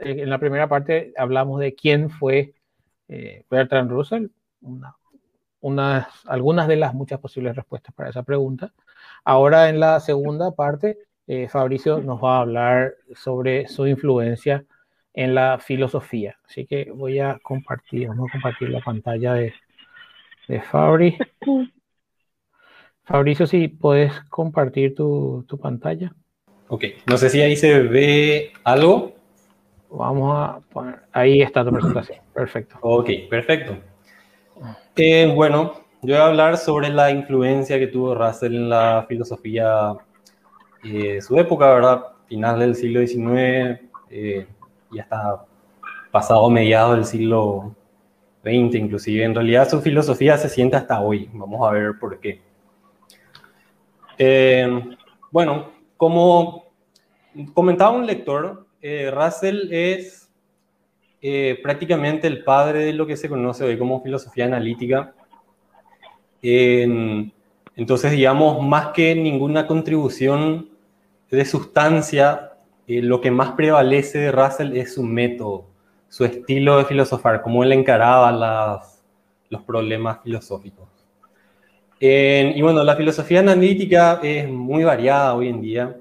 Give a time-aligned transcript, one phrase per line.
[0.00, 2.54] en la primera parte hablamos de quién fue
[3.50, 4.28] Bertrand Russell,
[5.60, 8.72] una, algunas de las muchas posibles respuestas para esa pregunta.
[9.24, 10.98] Ahora en la segunda parte,
[11.48, 14.64] Fabricio nos va a hablar sobre su influencia
[15.14, 16.38] en la filosofía.
[16.44, 19.54] Así que voy a compartir, vamos a compartir la pantalla de,
[20.48, 21.16] de Fabri.
[23.04, 26.14] Fabricio, si puedes compartir tu, tu, pantalla.
[26.68, 29.14] Ok, no sé si ahí se ve algo.
[29.90, 32.76] Vamos a poner, ahí está tu presentación, perfecto.
[32.80, 33.76] Ok, perfecto.
[34.96, 35.72] Eh, bueno,
[36.02, 39.94] yo voy a hablar sobre la influencia que tuvo Russell en la filosofía
[40.84, 42.04] eh, de su época, ¿verdad?
[42.26, 44.46] Final del siglo XIX, eh,
[44.92, 45.44] y hasta
[46.10, 47.74] pasado mediados del siglo
[48.42, 49.24] XX inclusive.
[49.24, 51.28] En realidad su filosofía se siente hasta hoy.
[51.32, 52.40] Vamos a ver por qué.
[54.18, 54.96] Eh,
[55.30, 56.64] bueno, como
[57.54, 60.30] comentaba un lector, eh, Russell es
[61.20, 65.14] eh, prácticamente el padre de lo que se conoce hoy como filosofía analítica.
[66.42, 70.70] entonces, digamos, más que ninguna contribución
[71.30, 72.52] de sustancia
[72.86, 75.66] lo que más prevalece de Russell es su método,
[76.08, 78.82] su estilo de filosofar, cómo él encaraba
[79.50, 80.88] los problemas filosóficos.
[82.00, 85.99] y bueno, la filosofía analítica es muy variada hoy en día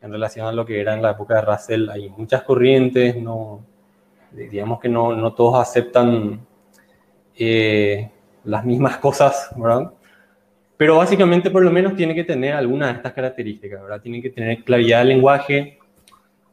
[0.00, 1.88] en relación a lo que era en la época de Russell.
[1.90, 3.64] Hay muchas corrientes, no,
[4.32, 6.40] digamos que no, no todos aceptan
[7.36, 8.10] eh,
[8.44, 9.92] las mismas cosas, ¿verdad?
[10.76, 14.00] Pero básicamente por lo menos tiene que tener alguna de estas características, ¿verdad?
[14.00, 15.78] Tiene que tener claridad de lenguaje,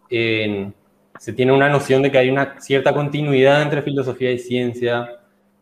[0.10, 5.20] se tiene una noción de que hay una cierta continuidad entre filosofía y ciencia.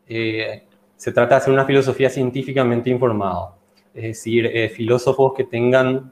[0.07, 0.63] Eh,
[0.95, 3.55] se trata de hacer una filosofía científicamente informada,
[3.93, 6.11] es decir, eh, filósofos que tengan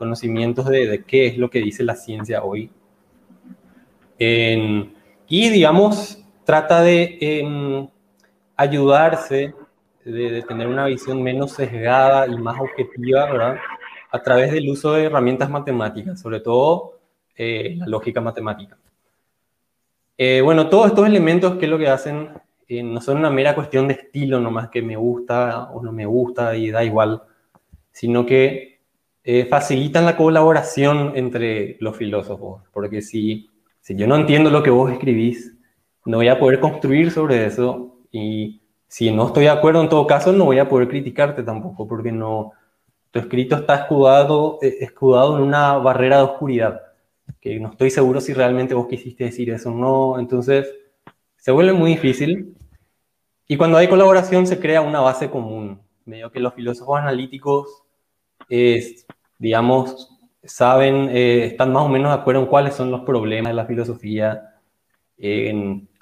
[0.00, 2.70] conocimientos de, qué es lo que dice la ciencia hoy.
[4.18, 7.88] y, digamos, trata de em,
[8.56, 9.54] ayudarse,
[10.04, 13.56] de, tener una visión menos sesgada y más objetiva, ¿verdad?
[14.10, 16.98] A través del uso de herramientas matemáticas, sobre todo
[17.36, 18.78] eh, la lógica matemática.
[20.16, 22.30] Eh, bueno, todos estos elementos, ¿qué es lo que hacen?
[22.66, 26.06] Eh, no son una mera cuestión de estilo, nomás que me gusta o no me
[26.06, 27.22] gusta y da igual,
[27.92, 28.79] sino que
[29.48, 33.50] facilitan la colaboración entre los filósofos, porque si,
[33.80, 35.56] si yo no entiendo lo que vos escribís,
[36.06, 40.06] no voy a poder construir sobre eso y si no estoy de acuerdo en todo
[40.06, 42.52] caso, no voy a poder criticarte tampoco, porque no,
[43.10, 46.80] tu escrito está escudado, escudado en una barrera de oscuridad
[47.40, 50.18] que no estoy seguro si realmente vos quisiste decir eso o no.
[50.18, 50.74] Entonces,
[51.36, 52.56] se vuelve muy difícil.
[53.46, 57.82] Y cuando hay colaboración se crea una base común, medio que los filósofos analíticos,
[59.38, 63.54] digamos, saben, eh, están más o menos de acuerdo en cuáles son los problemas de
[63.56, 64.42] la filosofía.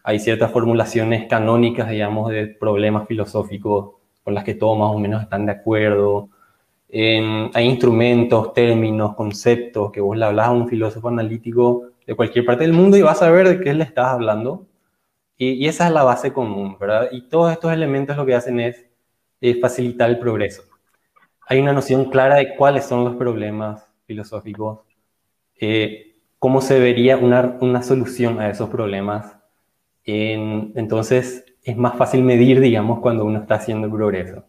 [0.04, 5.22] hay ciertas formulaciones canónicas, digamos, de problemas filosóficos con las que todos más o menos
[5.22, 6.30] están de acuerdo
[6.90, 12.64] hay instrumentos, términos, conceptos que vos le hablas a un filósofo analítico de cualquier parte
[12.64, 14.66] del mundo y vas a ver de qué le estás hablando.
[15.36, 17.08] Y, esa es la base común, ¿verdad?
[17.12, 18.86] Y todos estos elementos lo que hacen es
[19.60, 20.62] facilitar el progreso.
[21.48, 24.80] Hay una noción clara de cuáles son los problemas filosóficos,
[25.60, 29.36] eh, cómo se vería una, una, solución a esos problemas.
[30.04, 34.44] entonces, es más fácil medir, digamos, cuando uno está haciendo progreso.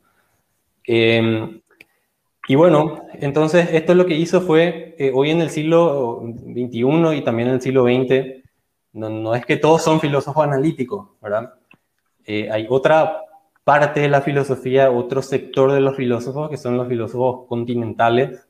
[0.88, 1.62] Eh,
[2.50, 7.22] y bueno, entonces esto lo que hizo fue, eh, hoy en el siglo XXI y
[7.22, 8.44] también en el siglo XX,
[8.94, 11.54] no, es que todos son filósofos analíticos, ¿verdad?
[12.26, 13.22] Eh, hay otra
[13.70, 18.48] parte de la filosofía, otro sector de los filósofos, que son los filósofos continentales,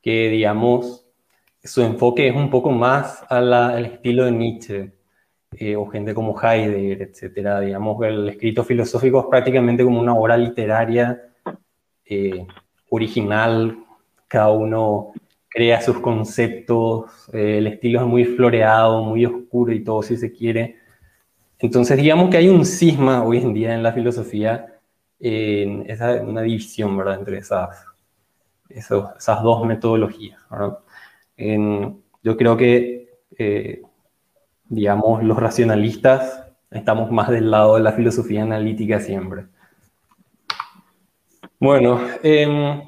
[0.00, 1.06] que digamos,
[1.62, 4.92] su enfoque es un poco más al estilo de Nietzsche,
[5.58, 7.60] eh, o gente como Heidegger, etcétera.
[7.60, 11.20] Digamos, el escrito filosófico es prácticamente como una obra literaria
[12.88, 13.76] original,
[14.26, 15.12] cada uno
[15.50, 20.32] crea sus conceptos, eh, el estilo es muy floreado, muy oscuro y todo si se
[20.32, 20.76] quiere.
[21.64, 24.66] Entonces digamos que hay un cisma hoy en día en la filosofía,
[25.18, 27.18] en esa, una división ¿verdad?
[27.20, 27.86] entre esas,
[28.68, 30.38] esas dos metodologías.
[31.38, 33.80] yo creo que, eh,
[34.68, 39.46] digamos, los racionalistas estamos más del lado de la filosofía analítica siempre.
[41.58, 42.82] Bueno, em,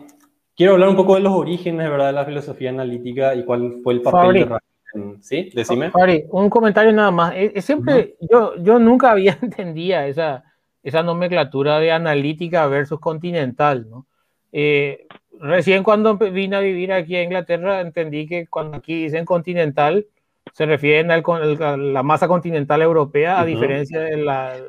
[0.54, 2.08] quiero hablar un poco de los orígenes ¿verdad?
[2.08, 4.75] de la filosofía analítica y cuál fue el papel de Russell.
[5.20, 5.50] ¿Sí?
[5.54, 5.90] Decime.
[5.90, 7.34] Fabri, un comentario nada más.
[7.60, 10.44] siempre, yo, yo nunca había entendido esa,
[10.82, 14.06] esa nomenclatura de analítica versus continental, ¿no?
[14.52, 15.06] Eh,
[15.40, 20.06] recién cuando vine a vivir aquí a Inglaterra entendí que cuando aquí dicen continental
[20.52, 24.62] se refieren a la masa continental europea, a diferencia de las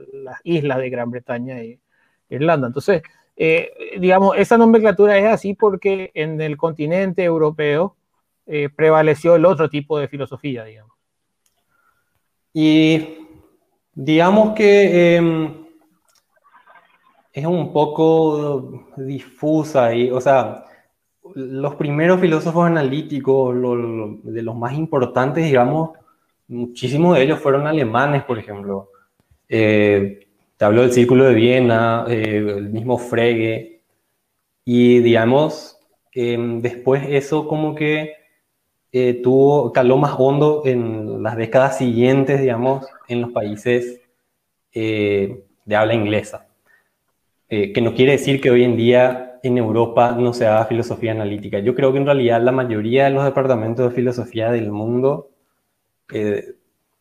[0.43, 1.79] islas de Gran Bretaña y
[2.29, 2.67] Irlanda.
[2.67, 3.03] Entonces,
[3.37, 7.95] eh, digamos, esa nomenclatura es así porque en el continente europeo
[8.47, 10.95] eh, prevaleció el otro tipo de filosofía, digamos.
[12.53, 13.17] Y
[13.93, 15.65] digamos que em,
[17.33, 20.63] es un poco difusa y, o sea,
[21.35, 23.53] los primeros filósofos analíticos,
[24.23, 25.91] de los más importantes, digamos,
[26.47, 28.91] muchísimos de ellos fueron alemanes, por ejemplo.
[29.49, 33.81] Eh, te hablo del Círculo de Viena, eh, el mismo Frege,
[34.65, 35.77] y digamos,
[36.13, 38.16] em, después eso como que
[38.99, 44.01] eh, tuvo, caló más hondo en las décadas siguientes, digamos, en los países
[44.73, 46.47] de habla inglesa.
[47.49, 51.59] que no quiere decir que hoy en día en Europa no se haga filosofía analítica.
[51.59, 55.29] Yo creo que en realidad la mayoría de los departamentos de filosofía del mundo,
[56.13, 56.55] eh,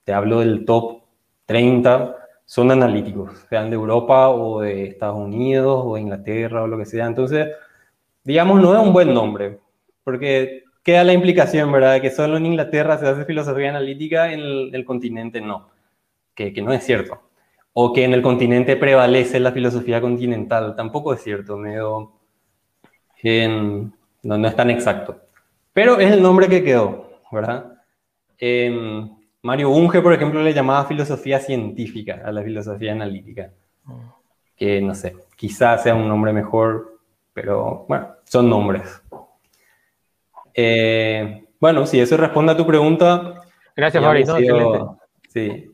[0.05, 1.03] te hablo del top
[1.47, 6.79] 30, son analíticos, sean de Europa o de Estados Unidos o de Inglaterra o lo
[6.79, 7.07] que sea.
[7.07, 7.49] Entonces,
[8.25, 9.59] digamos, no es un buen nombre,
[10.05, 14.85] porque queda la implicación, ¿verdad?, que solo en Inglaterra se hace filosofía analítica, en el,
[14.85, 15.69] continente no,
[16.35, 17.27] que, que no es cierto
[17.79, 20.75] o que en el continente prevalece la filosofía continental.
[20.75, 22.11] Tampoco es cierto, medio,
[23.23, 25.21] no, no, es tan exacto.
[25.75, 27.75] Pero es el nombre que quedó, ¿verdad?
[29.43, 33.51] Mario Bunge, por ejemplo, le llamaba filosofía científica a la filosofía analítica.
[34.57, 37.01] Que no sé, quizás sea un nombre mejor,
[37.35, 39.03] pero bueno, son nombres.
[40.57, 43.43] Eh, bueno, si eso responde a tu pregunta.
[43.77, 44.99] Gracias, Mario.
[45.29, 45.71] Sí.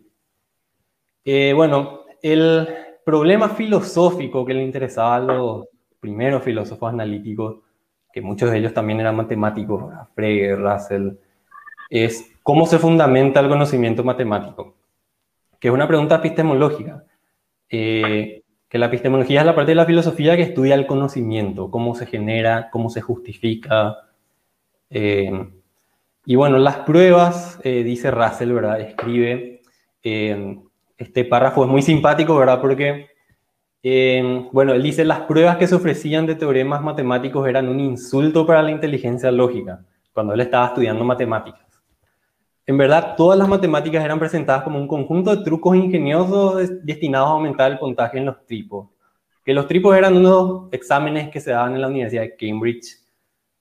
[1.24, 2.68] Eh, bueno, el
[3.04, 5.66] problema filosófico que le interesaba a los
[6.00, 7.60] primeros filósofos analíticos,
[8.12, 9.84] que muchos de ellos también eran matemáticos,
[10.14, 11.12] Frege, Russell,
[11.88, 14.74] es cómo se fundamenta el conocimiento matemático,
[15.60, 17.04] que es una pregunta epistemológica.
[17.70, 18.42] Eh,
[18.72, 22.06] que la epistemología es la parte de la filosofía que estudia el conocimiento, cómo se
[22.06, 23.98] genera, cómo se justifica.
[24.94, 25.48] Eh,
[26.26, 28.80] y bueno, las pruebas, eh, dice Russell, ¿verdad?
[28.80, 29.62] Escribe,
[30.02, 32.60] este párrafo es muy simpático, ¿verdad?
[32.60, 33.06] Porque
[34.52, 38.62] bueno, él dice, las pruebas que se ofrecían de teoremas matemáticos eran un insulto para
[38.62, 41.62] la inteligencia lógica, cuando él estaba estudiando matemáticas.
[42.64, 47.32] En verdad, todas las matemáticas eran presentadas como un conjunto de trucos ingeniosos destinados a
[47.32, 48.88] aumentar el puntaje en los tripos.
[49.44, 53.01] Que los tripos eran unos exámenes que se daban en la Universidad de Cambridge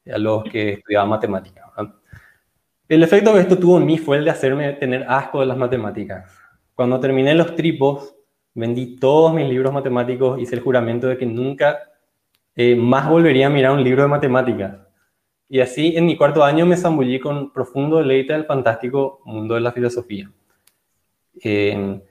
[0.09, 1.65] a los que estudiaban matemáticas.
[2.87, 5.57] El efecto que esto tuvo en mí fue el de hacerme tener asco de las
[5.57, 6.29] matemáticas.
[6.75, 8.15] Cuando terminé los tripos,
[8.53, 11.79] vendí todos mis libros matemáticos, hice el juramento de que nunca
[12.55, 14.77] eh, más volvería a mirar un libro de matemáticas.
[15.47, 19.61] Y así en mi cuarto año me zambullí con profundo deleite del fantástico mundo de
[19.61, 20.31] la filosofía.
[21.43, 22.01] Eh,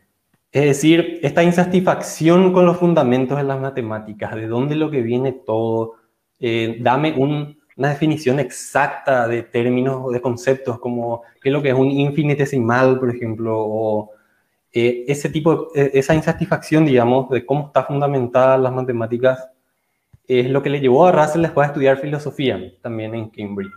[0.52, 5.32] es decir, esta insatisfacción con los fundamentos de las matemáticas, de dónde lo que viene
[5.32, 5.94] todo,
[6.40, 7.14] eh, dame
[7.76, 11.90] una definición exacta de términos o de conceptos como qué es lo que es un
[11.90, 14.10] infinitesimal, por ejemplo, o
[14.72, 19.48] eh, ese tipo, eh, esa insatisfacción, digamos, de cómo está fundamentada las matemáticas,
[20.28, 23.72] es lo que le llevó a Russell después a estudiar filosofía, también en Cambridge.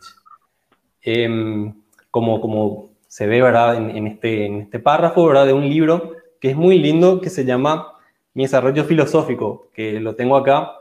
[1.01, 1.73] Em,
[2.11, 3.75] como, como se ve, ¿verdad?
[3.75, 5.47] En, este, en este párrafo, ¿verdad?
[5.47, 7.93] De un libro que es muy lindo, que se llama
[8.33, 10.71] Mi desarrollo filosófico, que lo tengo acá.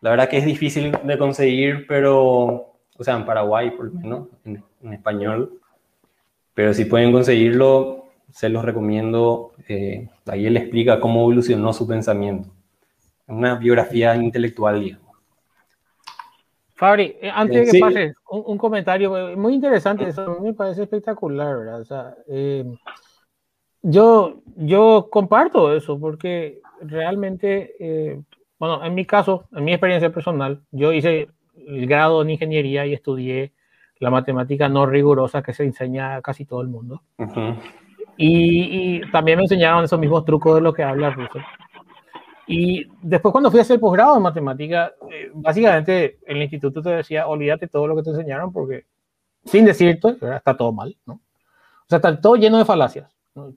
[0.00, 4.28] La verdad que es difícil de conseguir, pero, o sea, en Paraguay, por lo menos,
[4.44, 5.60] en, en español.
[6.54, 9.52] Pero si pueden conseguirlo, se los recomiendo.
[9.68, 12.50] Eh, ahí él explica cómo evolucionó su pensamiento.
[13.26, 15.06] Una biografía intelectual, digamos.
[16.74, 21.80] Fabri, eh, antes de que pase, un, comentario muy interesante, eso me parece espectacular, ¿verdad?
[21.80, 22.64] O sea, eh,
[23.80, 28.24] yo, yo comparto eso porque realmente,
[28.58, 31.28] bueno, en mi caso, en mi experiencia personal, yo hice
[31.66, 33.52] el grado en ingeniería y estudié
[33.98, 37.02] la matemática no rigurosa que se enseña a casi todo el mundo.
[38.16, 41.42] Y, también me enseñaron esos mismos trucos de lo que habla Russell.
[42.46, 47.26] Y después cuando fui a hacer posgrado en matemática, eh, básicamente el instituto te decía,
[47.26, 48.86] olvídate todo lo que te enseñaron porque,
[49.44, 51.14] sin decirte, está todo mal, ¿no?
[51.14, 53.10] O sea, está todo lleno de falacias.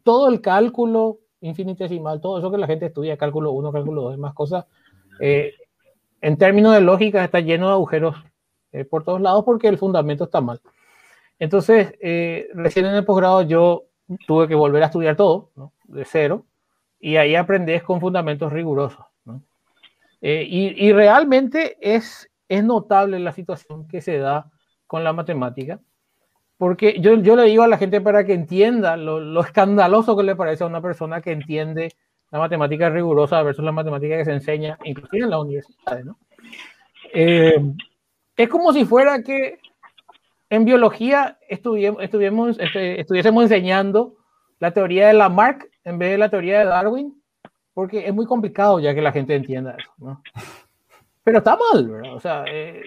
[0.03, 4.33] Todo el cálculo infinitesimal, todo eso que la gente estudia, cálculo 1, cálculo 2, más
[4.33, 4.65] cosas,
[5.19, 5.53] eh,
[6.21, 8.15] en términos de lógica está lleno de agujeros
[8.71, 10.61] eh, por todos lados porque el fundamento está mal.
[11.39, 11.93] Entonces,
[12.53, 13.85] recién en el posgrado yo
[14.27, 15.51] tuve que volver a estudiar todo,
[15.85, 16.45] de cero,
[16.99, 19.05] y ahí aprendes con fundamentos rigurosos.
[20.21, 24.51] Eh, y, realmente es, es notable la situación que se da
[24.85, 25.79] con la matemática,
[26.57, 30.35] porque yo, yo le digo a la gente para que entienda lo, escandaloso que le
[30.35, 31.93] parece a una persona que entiende
[32.31, 36.17] la matemática rigurosa versus la matemática que se enseña, inclusive en la universidad, ¿no?
[37.13, 37.59] Eh,
[38.35, 39.59] es como si fuera que
[40.49, 44.15] en biología estuviésemos, este, estuviésemos enseñando
[44.59, 47.21] la teoría de Lamarck en vez de la teoría de Darwin,
[47.73, 50.21] porque es muy complicado ya que la gente entienda eso, ¿no?
[51.23, 52.15] Pero está mal, ¿verdad?
[52.15, 52.81] O sea, eh,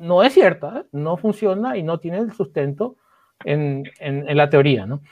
[0.00, 2.96] no es cierta, no funciona y no tiene el sustento
[3.44, 5.02] en, en, la teoría, ¿no?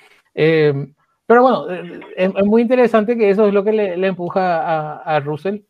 [1.25, 1.67] Eh, pero bueno,
[2.17, 5.61] es, muy interesante que eso es lo que le, empuja a, Russell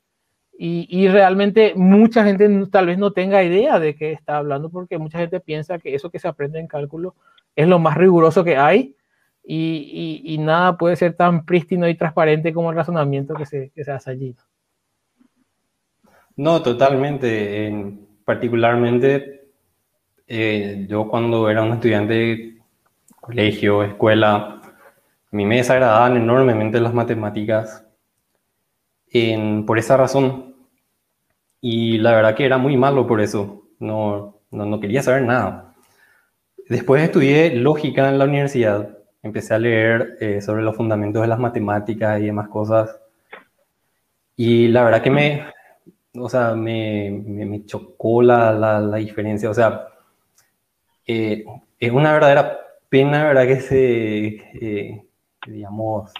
[0.58, 4.98] y, y, realmente mucha gente tal vez no tenga idea de qué está hablando porque
[4.98, 7.14] mucha gente piensa que eso que se aprende en cálculo
[7.56, 8.96] es lo más riguroso que hay
[9.44, 13.84] y, y, nada puede ser tan prístino y transparente como el razonamiento que se, que
[13.84, 14.34] se hace allí.
[16.36, 17.72] No, totalmente.
[18.24, 19.50] particularmente,
[20.26, 22.58] eh, yo cuando era un estudiante de
[23.20, 24.62] colegio, escuela,
[25.34, 27.84] a mí me desagradaban enormemente las matemáticas
[29.66, 30.54] por esa razón.
[31.60, 33.64] Y la verdad que era muy malo por eso.
[33.80, 35.74] No, no, quería saber nada.
[36.68, 38.96] Después estudié lógica en la universidad.
[39.24, 42.96] Empecé a leer eh, sobre los fundamentos de las matemáticas y demás cosas.
[44.36, 45.46] Y la verdad que me,
[46.14, 49.50] o sea, me, me, chocó la, la, diferencia.
[49.50, 49.88] O sea,
[51.08, 51.44] eh,
[51.80, 52.56] es una verdadera
[52.88, 53.46] pena, ¿verdad?
[53.48, 54.26] Que se,
[54.60, 55.04] eh,
[55.46, 56.12] digamos,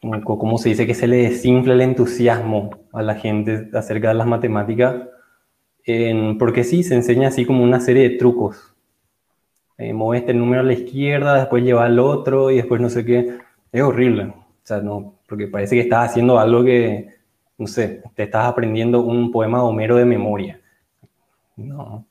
[0.00, 4.26] como se dice, que se le desinfla el entusiasmo a la gente acerca de las
[4.26, 5.08] matemáticas,
[6.38, 8.74] porque sí, se enseña así como una serie de trucos.
[9.78, 13.04] Eh, mueve este número a la izquierda, después lleva al otro y después no sé
[13.04, 13.38] qué.
[13.70, 14.24] Es horrible.
[14.24, 14.34] O
[14.64, 17.14] sea, no, porque parece que estás haciendo algo que,
[17.56, 20.60] no sé, te estás aprendiendo un poema de Homero de memoria.
[21.56, 22.04] No.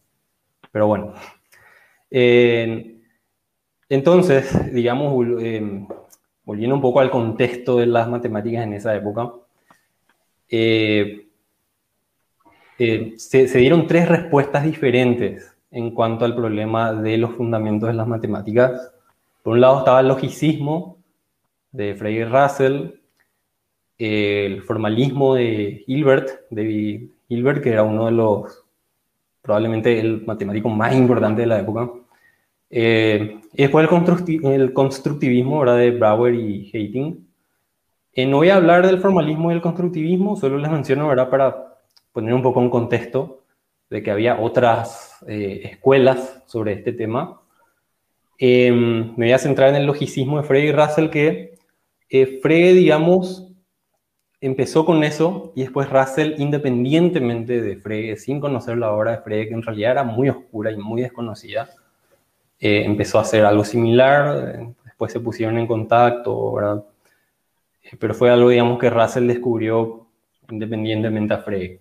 [0.72, 1.14] Pero bueno.
[3.90, 5.86] Entonces, digamos, eh,
[6.44, 9.32] volviendo un poco al contexto de las matemáticas en esa época,
[10.50, 11.28] eh,
[12.80, 18.08] eh, se, dieron tres respuestas diferentes en cuanto al problema de los fundamentos de las
[18.08, 18.92] matemáticas.
[19.44, 20.98] Por un lado estaba el logicismo
[21.72, 22.92] de Frege Russell,
[23.98, 28.64] el formalismo de Hilbert, de Hilbert, que era uno de los,
[29.42, 31.90] probablemente el matemático más importante de la época,
[32.70, 33.88] eh, y después
[34.44, 35.78] el, constructivismo ¿verdad?
[35.78, 37.28] de Brouwer y Hating.
[38.14, 41.30] Eh, no voy a hablar del formalismo y el constructivismo, solo les menciono ¿verdad?
[41.30, 41.78] para
[42.12, 43.44] poner un poco en contexto
[43.90, 47.42] de que había otras eh, escuelas sobre este tema.
[48.40, 51.58] me voy a centrar en el logicismo de Frege y Russell, que
[52.42, 53.48] Frege, digamos,
[54.42, 59.50] empezó con eso y después Russell, independientemente de Frege, sin conocer la obra de Frege,
[59.50, 61.70] que en realidad era muy oscura y muy desconocida,
[62.60, 66.84] eh, empezó a hacer algo similar, después se pusieron en contacto, ¿verdad?
[67.84, 70.08] Eh, pero fue algo, digamos, que Russell descubrió
[70.50, 71.80] independientemente a Frege.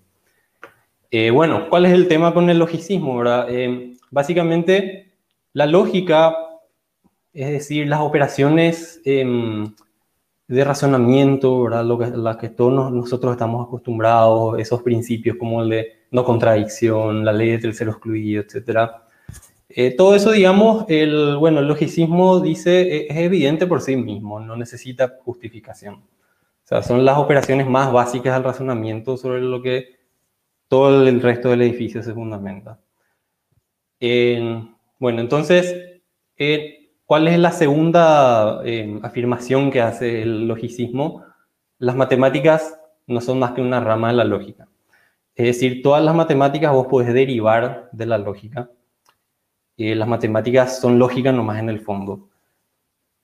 [1.10, 3.48] Eh, bueno, ¿cuál es el tema con el logicismo, verdad?
[4.10, 5.12] básicamente,
[5.52, 6.36] la lógica,
[7.32, 9.72] es decir, las operaciones em,
[10.48, 11.84] de razonamiento, ¿verdad?
[11.84, 17.24] Lo que, las que todos nosotros estamos acostumbrados, esos principios como el de no contradicción,
[17.24, 19.05] la ley de tercero excluido, etcétera,
[19.78, 24.40] eh, todo eso, digamos, el, bueno, el logicismo dice, eh, es evidente por sí mismo,
[24.40, 25.96] no necesita justificación.
[25.96, 26.02] O
[26.64, 29.98] sea, son las operaciones más básicas del razonamiento sobre lo que
[30.68, 32.80] todo el resto del edificio se fundamenta.
[34.98, 36.00] bueno, entonces,
[36.38, 38.62] eh, ¿cuál es la segunda
[39.02, 41.22] afirmación que hace el logicismo?
[41.78, 44.68] Las matemáticas no son más que una rama de la lógica.
[45.34, 48.70] Es decir, todas las matemáticas vos podés derivar de la lógica
[49.76, 52.28] eh, las matemáticas son lógicas nomás en el fondo.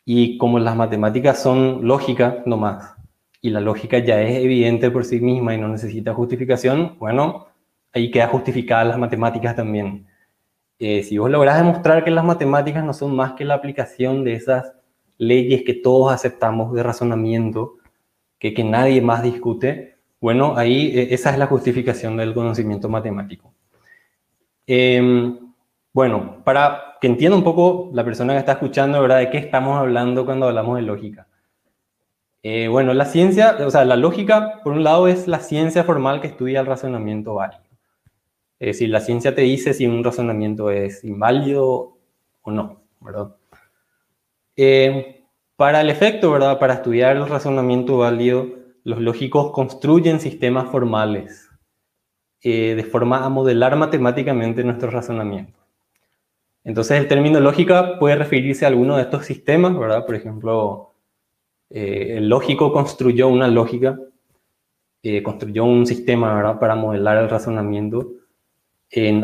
[0.05, 2.95] Y como las matemáticas son lógicas nomás,
[3.41, 7.49] y la lógica ya es evidente por sí misma y no necesita justificación, bueno,
[7.93, 10.07] ahí queda justificada las matemáticas también.
[10.79, 14.35] Eh, si vos lográs demostrar que las matemáticas no son más que la aplicación de
[14.35, 14.73] esas
[15.19, 17.79] leyes que todos aceptamos de razonamiento,
[18.39, 23.53] que, que nadie más discute, bueno, ahí eh, esa es la justificación del conocimiento matemático.
[24.67, 25.37] Eh,
[25.93, 29.19] bueno, para que entienda un poco la persona que está escuchando, ¿verdad?
[29.19, 31.27] ¿De qué estamos hablando cuando hablamos de lógica?
[32.43, 36.21] Eh, bueno, la ciencia, o sea, la lógica, por un lado, es la ciencia formal
[36.21, 37.63] que estudia el razonamiento válido.
[38.59, 41.99] Es decir, la ciencia te dice si un razonamiento es inválido
[42.43, 43.37] o no, ¿verdad?
[44.57, 45.25] Eh,
[45.57, 46.59] para el efecto, ¿verdad?
[46.59, 48.47] Para estudiar el razonamiento válido,
[48.85, 51.49] los lógicos construyen sistemas formales
[52.43, 55.62] eh, de forma a modelar matemáticamente nuestro razonamiento.
[56.65, 60.07] Entonces el término lógica puede referirse a alguno de estos sistemas, ¿verdad?
[60.07, 60.93] Por ejemplo,
[61.71, 63.99] eh, el lógico construyó una lógica,
[65.03, 66.61] eh, construyó un sistema, ¿verdad?
[66.61, 68.13] Para modelar el razonamiento.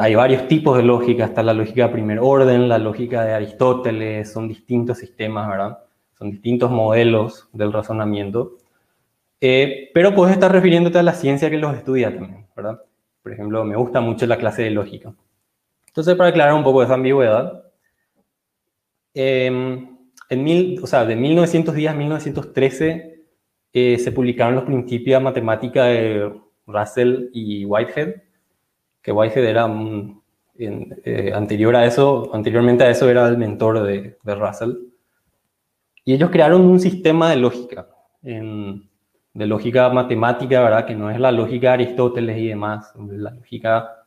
[0.00, 4.33] hay varios tipos de lógica, está la lógica de primer orden, la lógica de Aristóteles,
[4.33, 5.78] son distintos sistemas, ¿verdad?
[6.18, 8.57] Son distintos modelos del razonamiento.
[9.95, 12.80] pero puedes estar refiriéndote a la ciencia que los estudia también, ¿verdad?
[13.23, 15.14] Por ejemplo, me gusta mucho la clase de lógica.
[15.98, 17.64] Entonces, para aclarar un poco esa ambigüedad,
[19.14, 19.98] em,
[20.30, 23.24] en mil, o sea, de 1910 a 1913
[23.72, 26.32] eh, se publicaron los principios de matemática de
[26.68, 28.14] Russell y Whitehead,
[29.02, 29.68] que Whitehead era
[30.56, 34.74] eh, anterior a eso, anteriormente a eso era el mentor de, de, Russell.
[36.04, 37.88] Y ellos crearon un sistema de lógica
[38.22, 38.88] en,
[39.34, 40.86] de lógica matemática, ¿verdad?
[40.86, 43.97] Que no es la lógica de Aristóteles y demás, la lógica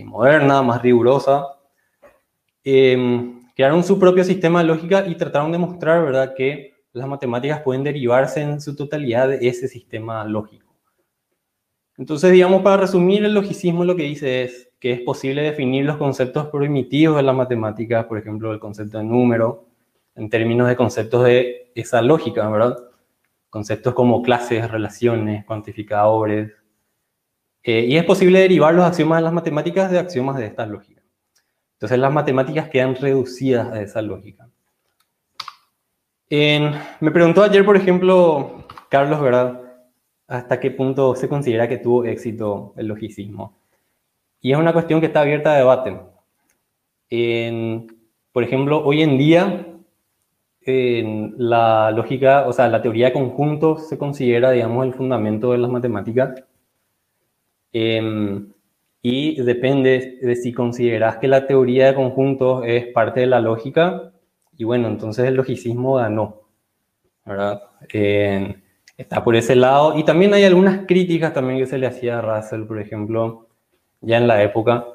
[0.00, 1.46] eh, moderna, más rigurosa.
[2.64, 7.60] Em, crearon su propio sistema de lógica y trataron de mostrar, ¿verdad?, que las matemáticas
[7.62, 10.74] pueden derivarse en su totalidad de ese sistema lógico.
[11.98, 15.96] Entonces, digamos, para resumir, el logicismo lo que dice es que es posible definir los
[15.96, 19.66] conceptos primitivos de las matemáticas, por ejemplo, el concepto de número,
[20.14, 22.76] en términos de conceptos de esa lógica, ¿verdad?
[23.56, 26.52] conceptos como clases, relaciones, cuantificadores.
[27.68, 31.02] Eh, y es posible derivar los axiomas de las matemáticas de axiomas de esta lógica.
[31.72, 34.48] Entonces las matemáticas quedan reducidas a esa lógica.
[36.30, 39.60] me preguntó ayer, por ejemplo, Carlos, ¿verdad?
[40.28, 43.58] ¿Hasta qué punto se considera que tuvo éxito el logicismo?
[44.40, 45.98] Y es una cuestión que está abierta a debate.
[48.32, 49.66] por ejemplo, hoy en día
[50.60, 55.58] en la lógica, o sea, la teoría de conjuntos se considera, digamos, el fundamento de
[55.58, 56.44] las matemáticas.
[57.72, 58.52] Em,
[59.02, 64.12] y depende de si consideras que la teoría de conjuntos es parte de la lógica,
[64.56, 66.42] y bueno, entonces el logicismo ganó,
[67.24, 67.62] ¿verdad?
[68.96, 69.98] está por ese lado.
[69.98, 73.48] Y también hay algunas críticas también que se le hacía a Russell, por ejemplo,
[74.00, 74.86] ya en la época.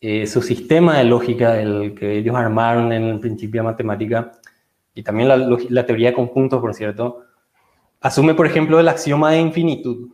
[0.00, 4.32] Eh, su sistema de lógica, el que ellos armaron en el principio de matemática,
[4.94, 7.24] y también la, teoría de conjuntos, por cierto,
[8.00, 10.10] asume, por ejemplo, el axioma de infinitud,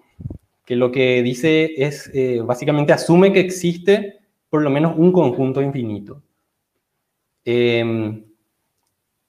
[0.68, 4.18] que lo que dice es, eh, básicamente asume que existe
[4.50, 6.22] por lo menos un conjunto infinito.
[7.42, 8.22] Em,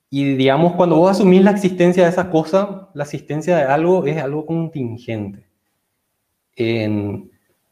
[0.09, 4.17] y digamos, cuando vos asumís la existencia de esa cosa, la existencia de algo es
[4.17, 5.45] algo contingente.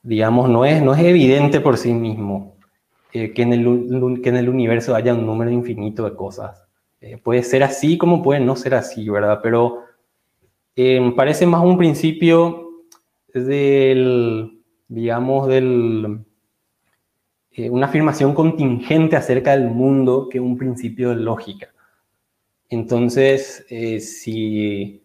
[0.01, 2.55] digamos, no es, no es evidente por sí mismo
[3.11, 6.63] eh, que, en el, que en el universo haya un número infinito de cosas.
[7.01, 9.41] Eh, puede ser así como puede no ser así, ¿verdad?
[9.43, 9.79] Pero
[10.77, 12.66] eh, parece más un principio
[13.45, 16.25] del, digamos, del,
[17.51, 21.69] eh, una afirmación contingente acerca del mundo que un principio de lógica.
[22.69, 23.65] Entonces,
[23.99, 25.03] si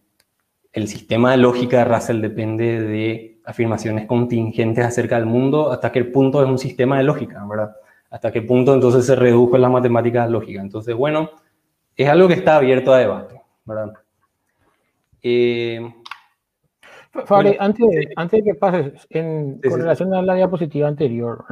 [0.73, 6.03] el sistema de lógica de Russell depende de afirmaciones contingentes acerca del mundo, ¿hasta qué
[6.03, 7.75] punto es un sistema de lógica, verdad?
[8.09, 10.63] ¿Hasta qué punto entonces se redujo en las matemáticas lógicas?
[10.63, 11.29] Entonces, bueno,
[11.95, 13.93] es algo que está abierto a debate, ¿verdad?
[15.21, 15.93] Eh,
[17.25, 21.45] Fabri, antes, antes de que pases, en, con relación a la diapositiva anterior,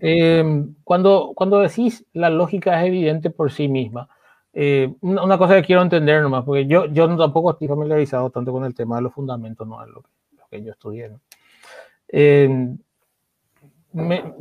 [0.00, 4.08] eh, cuando, cuando decís la lógica es evidente por sí misma,
[4.52, 8.64] eh, una, cosa que quiero entender nomás, porque yo, yo tampoco estoy familiarizado tanto con
[8.64, 10.04] el tema de los fundamentos, no es lo,
[10.50, 11.10] que yo estudié.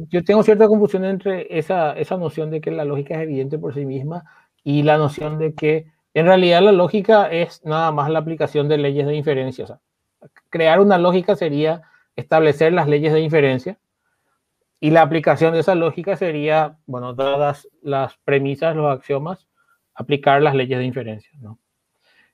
[0.10, 3.74] yo tengo cierta confusión entre esa, esa noción de que la lógica es evidente por
[3.74, 4.24] sí misma
[4.64, 8.78] y la noción de que en realidad la lógica es nada más la aplicación de
[8.78, 9.64] leyes de inferencia.
[9.66, 9.80] O sea,
[10.50, 11.84] crear una lógica sería
[12.16, 13.78] establecer las leyes de inferencia
[14.80, 19.48] y la aplicación de esa lógica sería, bueno, dadas las premisas, los axiomas,
[19.94, 21.60] aplicar las leyes de inferencia, ¿no?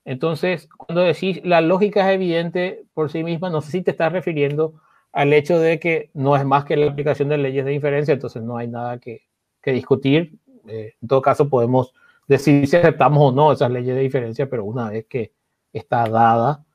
[0.04, 4.12] Entonces, cuando decís la lógica es evidente por sí misma, no sé si te estás
[4.12, 8.14] refiriendo al hecho de que no es más que la aplicación de leyes de inferencia,
[8.14, 9.24] entonces no hay nada que,
[9.64, 10.40] discutir.
[10.68, 11.94] Eh, en todo caso, podemos
[12.28, 15.34] decir si aceptamos o no esas leyes de diferencia, pero una vez que
[15.72, 16.66] está dada,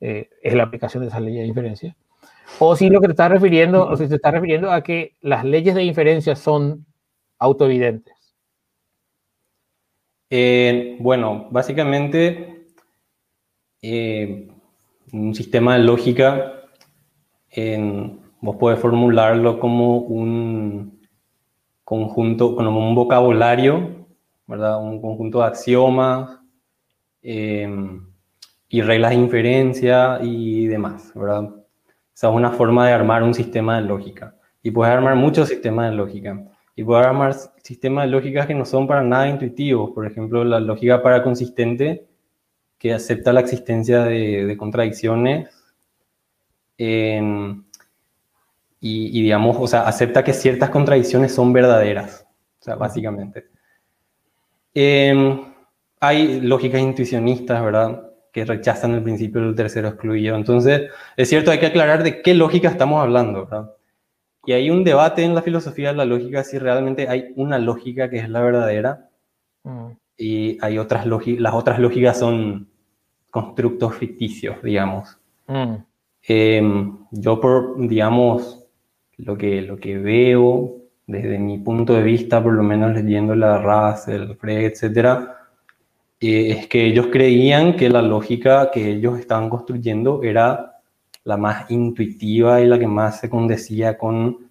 [0.00, 1.96] eh, es la aplicación de esas leyes de diferencia.
[2.58, 5.44] O si lo que te está refiriendo, o si te está refiriendo a que las
[5.44, 6.86] leyes de inferencia son
[7.38, 8.14] autoevidentes.
[10.30, 12.66] Eh, bueno, básicamente
[13.82, 14.48] eh,
[15.12, 16.56] un sistema de lógica,
[18.40, 21.00] vos podés formularlo como un
[21.84, 24.00] conjunto, como un vocabulario
[24.58, 26.40] un conjunto de axiomas
[27.22, 28.09] em,
[28.72, 31.50] y reglas de inferencia y demás, ¿verdad?
[32.14, 34.36] Esa es una forma de armar un sistema de lógica.
[34.62, 36.40] Y puedes armar muchos sistemas de lógica.
[36.76, 39.90] Y puedes armar sistemas de lógica que no son para nada intuitivos.
[39.90, 42.06] Por ejemplo, la lógica para consistente,
[42.78, 45.48] que acepta la existencia de, contradicciones.
[46.78, 52.24] y, digamos, o sea, acepta que ciertas contradicciones son verdaderas.
[52.60, 53.48] O sea, básicamente.
[54.74, 55.40] Em,
[56.00, 58.09] hay lógicas intuicionistas, ¿verdad?
[58.32, 60.36] Que rechazan el principio del tercero excluido.
[60.36, 63.74] Entonces, es cierto, hay que aclarar de qué lógica estamos hablando, ¿verdad?
[64.46, 68.08] Y hay un debate en la filosofía de la lógica si realmente hay una lógica
[68.08, 69.10] que es la verdadera
[69.64, 69.90] mm.
[70.16, 72.68] y hay otras las otras lógicas son
[73.30, 75.18] constructos ficticios, digamos.
[75.46, 75.74] Mm.
[76.22, 78.66] Em, yo por, digamos,
[79.18, 83.58] lo que, lo que veo desde mi punto de vista, por lo menos leyendo la
[83.58, 85.39] Russell, Frege, etcétera,
[86.20, 90.80] eh, es que ellos creían que la lógica que ellos estaban construyendo era
[91.24, 94.50] la más intuitiva y la que más se condecía con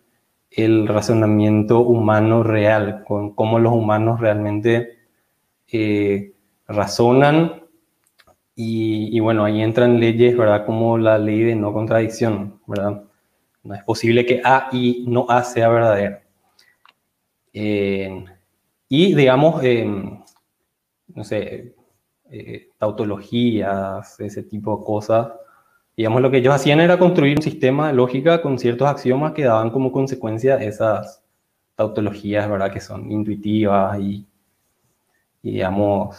[0.52, 4.98] el razonamiento humano real, con cómo los humanos realmente
[5.72, 6.34] eh,
[6.68, 7.64] razonan.
[8.56, 10.66] Y, bueno, ahí entran leyes, ¿verdad?
[10.66, 13.04] Como la ley de no contradicción, ¿verdad?
[13.64, 16.20] No es posible que A y no A sea verdadero.
[17.54, 18.26] Eh,
[18.90, 19.62] y digamos,
[21.16, 21.76] no sé,
[22.32, 25.30] eh, tautologías, ese tipo de cosas.
[25.98, 29.44] Digamos, lo que ellos hacían era construir un sistema de lógica con ciertos axiomas que
[29.44, 31.24] daban como consecuencia esas
[31.76, 32.72] tautologías, ¿verdad?
[32.72, 34.26] Que son intuitivas y,
[35.42, 36.18] digamos,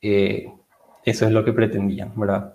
[0.00, 0.52] eh,
[1.04, 2.54] eso es lo que pretendían, ¿verdad?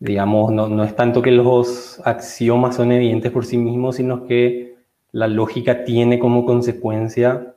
[0.00, 4.76] digamos, no, no es tanto que los axiomas son evidentes por sí mismos, sino que
[5.12, 7.53] la lógica tiene como consecuencia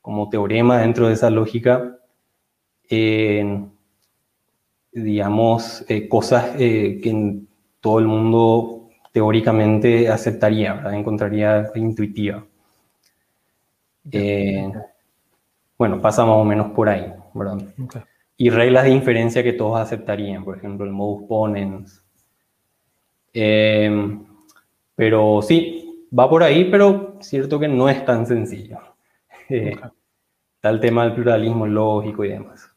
[0.00, 1.98] como teorema dentro de esa lógica,
[4.92, 7.40] digamos, eh, cosas eh, que
[7.80, 12.44] todo el mundo teóricamente aceptaría, encontraría intuitiva.
[14.10, 14.72] Eh,
[15.78, 17.58] bueno, pasa más o menos por ahí, ¿verdad?
[18.36, 22.04] Y reglas de inferencia que todos aceptarían, por ejemplo, el modus ponens.
[24.94, 28.89] pero sí, va por ahí, pero cierto que no es tan sencillo.
[29.50, 32.70] Está el tema del pluralismo lógico y demás.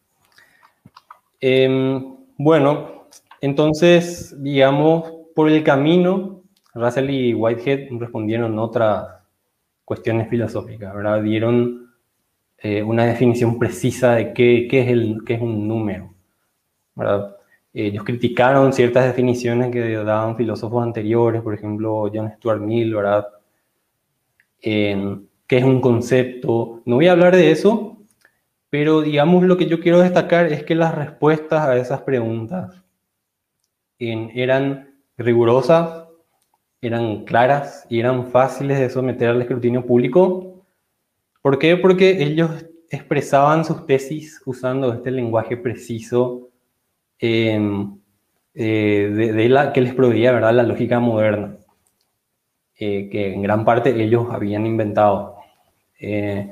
[1.39, 3.07] Em, bueno,
[3.41, 9.05] entonces, digamos, por el camino, Russell y Whitehead respondieron otras
[9.85, 11.21] cuestiones filosóficas, ¿verdad?
[11.21, 11.93] Dieron
[12.57, 16.13] eh, una definición precisa de qué, qué, es el, qué es un número,
[16.95, 17.35] ¿verdad?
[17.73, 23.27] Ellos criticaron ciertas definiciones que daban filósofos anteriores, por ejemplo, John Stuart Mill, ¿verdad?
[25.47, 26.81] Qué es un concepto.
[26.85, 27.97] No voy a hablar de eso,
[28.69, 32.83] pero digamos lo que yo quiero destacar es que las respuestas a esas preguntas
[33.99, 36.07] eran rigurosas,
[36.81, 40.65] eran claras y eran fáciles de someter al escrutinio público.
[41.41, 41.77] ¿Por qué?
[41.77, 46.49] Porque ellos expresaban sus tesis usando este lenguaje preciso
[47.19, 47.97] em,
[48.53, 50.53] eh, de, la, que les proveía ¿verdad?
[50.53, 51.57] la lógica moderna.
[52.77, 55.35] Eh, que en gran parte ellos habían inventado.
[55.99, 56.51] Eh,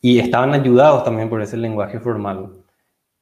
[0.00, 2.52] y estaban ayudados también por ese lenguaje formal.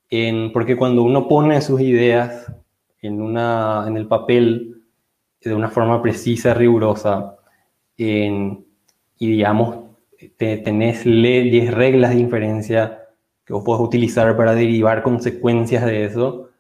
[0.08, 2.52] En, porque cuando uno pone sus ideas
[3.02, 4.82] en, una, en el papel
[5.40, 7.36] de una forma precisa, rigurosa,
[7.96, 8.60] y
[9.18, 9.86] digamos,
[10.36, 13.06] tenés leyes, reglas de inferencia
[13.44, 16.50] que vos podés utilizar para derivar consecuencias de eso,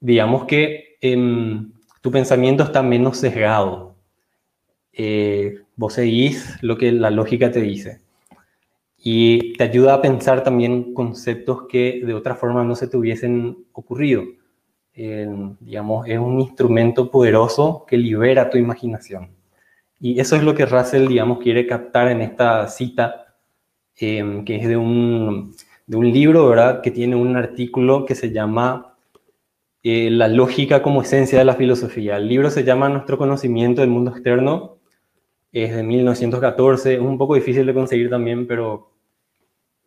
[0.00, 3.93] digamos que em, tu pensamiento está menos sesgado.
[4.96, 8.00] Eh, vos seguís lo que la lógica te dice.
[8.98, 13.66] Y te ayuda a pensar también conceptos que de otra forma no se te hubiesen
[13.72, 14.24] ocurrido.
[15.60, 19.30] digamos, es un instrumento poderoso que libera tu imaginación.
[20.00, 23.36] Y eso es lo que Russell, digamos, quiere captar en esta cita,
[23.96, 25.54] em, que es de un,
[25.86, 28.96] de un libro, ¿verdad?, que tiene un artículo que se llama
[29.82, 32.16] eh, La lógica como esencia de la filosofía.
[32.18, 34.73] El libro se llama Nuestro conocimiento del mundo externo
[35.62, 38.90] es de 1914, es un poco difícil de conseguir también, pero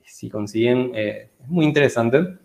[0.06, 2.38] si consiguen, eh, es muy interesante.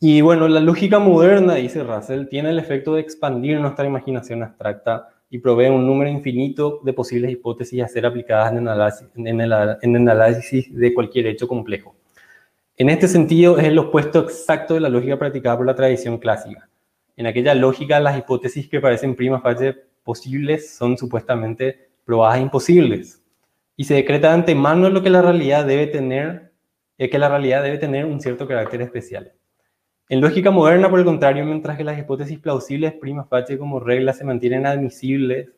[0.00, 5.10] Y bueno, la lógica moderna, dice Russell, tiene el efecto de expandir nuestra imaginación abstracta
[5.30, 9.40] y provee un número infinito de posibles hipótesis a ser aplicadas en el análisis, en
[9.40, 11.94] el, en el análisis de cualquier hecho complejo.
[12.76, 16.68] En este sentido, es el opuesto exacto de la lógica practicada por la tradición clásica.
[17.16, 23.22] En aquella lógica, las hipótesis que parecen prima facie posibles son supuestamente probadas imposibles.
[23.76, 26.52] Y se decreta de antemano lo que la realidad debe tener,
[26.98, 29.32] es que la realidad debe tener un cierto carácter especial.
[30.08, 34.12] En lógica moderna, por el contrario, mientras que las hipótesis plausibles prima facie como regla
[34.12, 35.48] se mantienen admisibles,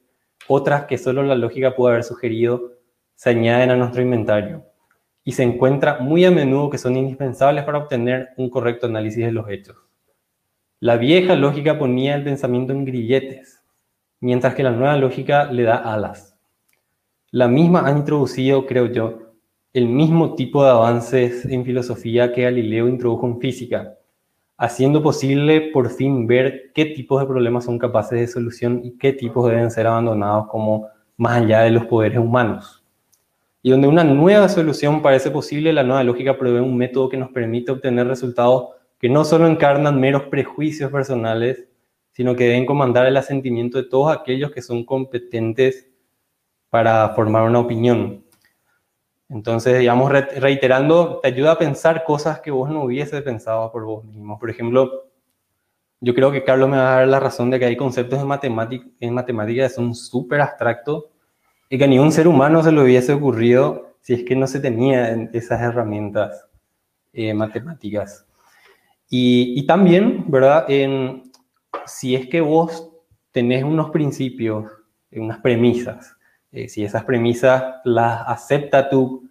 [0.47, 2.75] otras que solo la lógica puede haber sugerido
[3.15, 4.65] se añaden a nuestro inventario
[5.23, 9.33] y se encuentra muy a menudo que son indispensables para obtener un correcto análisis de
[9.33, 9.77] los hechos.
[10.81, 13.63] La vieja lógica ponía el pensamiento en grilletes,
[14.21, 16.34] mientras que la nueva lógica le da alas.
[17.35, 19.19] La misma ha introducido, creo yo,
[19.73, 23.99] el mismo tipo de avances en filosofía que Galileo introdujo en física,
[24.57, 29.13] haciendo posible por fin ver qué tipos de problemas son capaces de solución y qué
[29.13, 32.85] tipos deben ser abandonados como más allá de los poderes humanos.
[33.63, 37.31] Y donde una nueva solución parece posible, la nueva lógica provee un método que nos
[37.33, 38.69] permite obtener resultados
[39.01, 41.67] que no solo encarnan meros prejuicios personales,
[42.13, 45.91] sino que deben comandar el asentimiento de todos aquellos que son competentes
[46.75, 48.25] para formar una opinión.
[49.29, 54.05] Entonces, digamos, reiterando, te ayuda a pensar cosas que vos no hubieses pensado por vos
[54.05, 54.41] mismo.
[54.41, 55.05] Por ejemplo,
[56.01, 58.27] yo creo que Carlos me va a dar la razón de que hay conceptos en,
[58.99, 61.05] en matemáticas que son súper abstractos
[61.69, 64.59] y que a ningún ser humano se le hubiese ocurrido si es que no se
[64.59, 66.45] tenían esas herramientas
[67.13, 68.27] eh, matemáticas.
[69.09, 70.65] Y, también, ¿verdad?
[70.69, 71.31] En,
[71.87, 72.91] si es que vos
[73.31, 74.73] tenés unos principios,
[75.13, 76.17] unas premisas,
[76.55, 79.29] eh, si esas premisas las acepta tu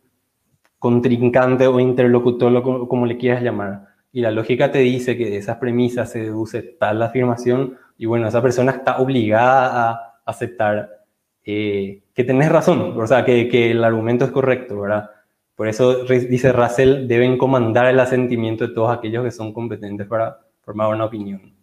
[0.78, 5.56] contrincante o interlocutor, como le quieras llamar, y la lógica te dice que de esas
[5.56, 11.06] premisas se deduce tal afirmación, y bueno, esa persona está obligada a aceptar
[11.46, 15.10] eh, que tenés razón, o sea, que, que, el argumento es correcto, ¿verdad?
[15.56, 20.40] Por eso dice Russell, deben comandar el asentimiento de todos aquellos que son competentes para
[20.62, 21.54] formar una opinión.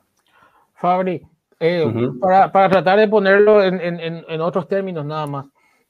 [0.73, 1.21] Fabri,
[1.61, 1.87] eh,
[2.21, 5.47] para, para, tratar de ponerlo en, en, en otros términos nada más,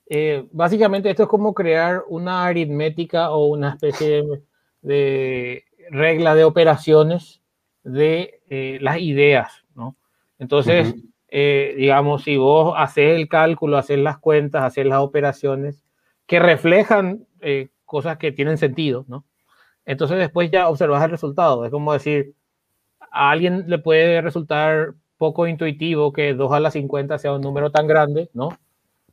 [0.08, 4.42] eh, básicamente esto es como crear una aritmética o una especie de,
[4.82, 7.40] de regla de operaciones
[7.82, 9.96] de las ideas, ¿no?
[10.38, 10.94] Entonces,
[11.32, 15.84] eh, digamos, si vos haces el cálculo, haces las cuentas, haces las operaciones
[16.26, 19.24] que reflejan eh, cosas que tienen sentido, ¿no?
[19.84, 21.64] Entonces después ya observas el resultado.
[21.64, 22.34] Es como decir,
[23.12, 27.70] a alguien le puede resultar poco intuitivo que 2 a la 50 sea un número
[27.70, 28.48] tan grande, ¿no?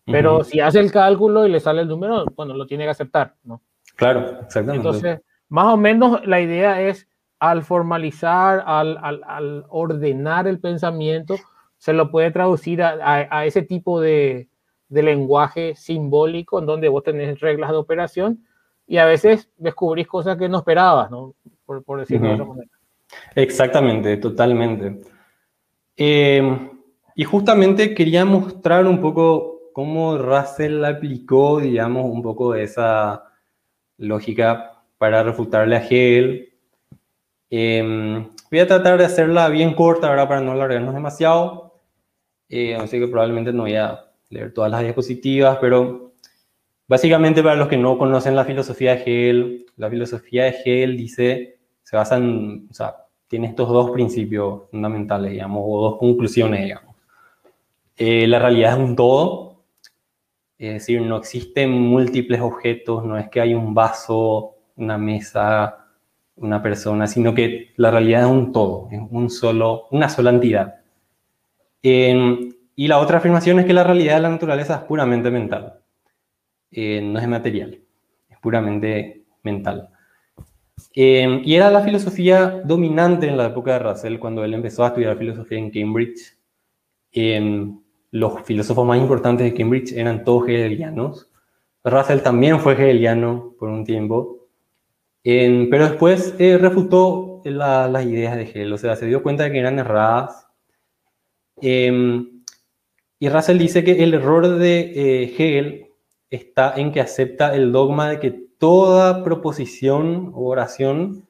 [0.06, 3.36] Pero si hace el cálculo y le sale el número, bueno, lo tiene que aceptar,
[3.44, 3.62] ¿no?
[3.98, 4.78] Claro, exactamente.
[4.78, 11.36] Entonces, más o menos la idea es al formalizar, al, al, al ordenar el pensamiento,
[11.78, 14.48] se lo puede traducir a, ese tipo de,
[14.90, 18.46] lenguaje simbólico en donde vos tenés reglas de operación
[18.88, 21.36] y a veces descubrís cosas que no esperabas, ¿no?
[21.66, 22.72] Por, decirlo de otra manera.
[23.36, 25.02] Exactamente, totalmente.
[25.98, 26.70] Eh,
[27.16, 33.24] y justamente quería mostrar un poco cómo Russell aplicó, digamos, un poco esa
[33.98, 36.54] lógica para refutarle a Hegel.
[37.50, 40.28] Eh, voy a tratar de hacerla bien corta, ¿verdad?
[40.28, 41.74] Para no alargarnos demasiado.
[42.50, 46.14] Eh, así que probablemente no voy a leer todas las diapositivas, pero
[46.88, 51.60] básicamente para los que no conocen la filosofía de Hegel, la filosofía de Hegel dice,
[51.84, 56.96] se basa en, o sea, tiene estos dos principios fundamentales, digamos, o dos conclusiones, digamos.
[57.98, 59.64] Eh, la realidad es un todo,
[60.58, 65.88] es decir, no existen múltiples objetos, no es que hay un vaso, una mesa,
[66.36, 70.78] una persona, sino que la realidad es un todo, es un solo, una sola entidad
[72.76, 75.80] y la otra afirmación es que la realidad de la naturaleza es puramente mental.
[76.72, 77.80] no es material,
[78.30, 79.90] es puramente mental.
[80.94, 85.18] Y era la filosofía dominante en la época de Russell, cuando él empezó a estudiar
[85.18, 86.38] filosofía en Cambridge.
[88.12, 91.30] los filósofos más importantes de Cambridge eran todos hegelianos.
[91.84, 94.48] Russell también fue hegeliano por un tiempo,
[95.24, 99.60] pero después eh, refutó las ideas de Hegel, o sea, se dio cuenta de que
[99.60, 100.48] eran erradas
[103.20, 105.88] y Russell dice que el error de eh, Hegel
[106.30, 111.28] está en que acepta el dogma de que toda proposición o oración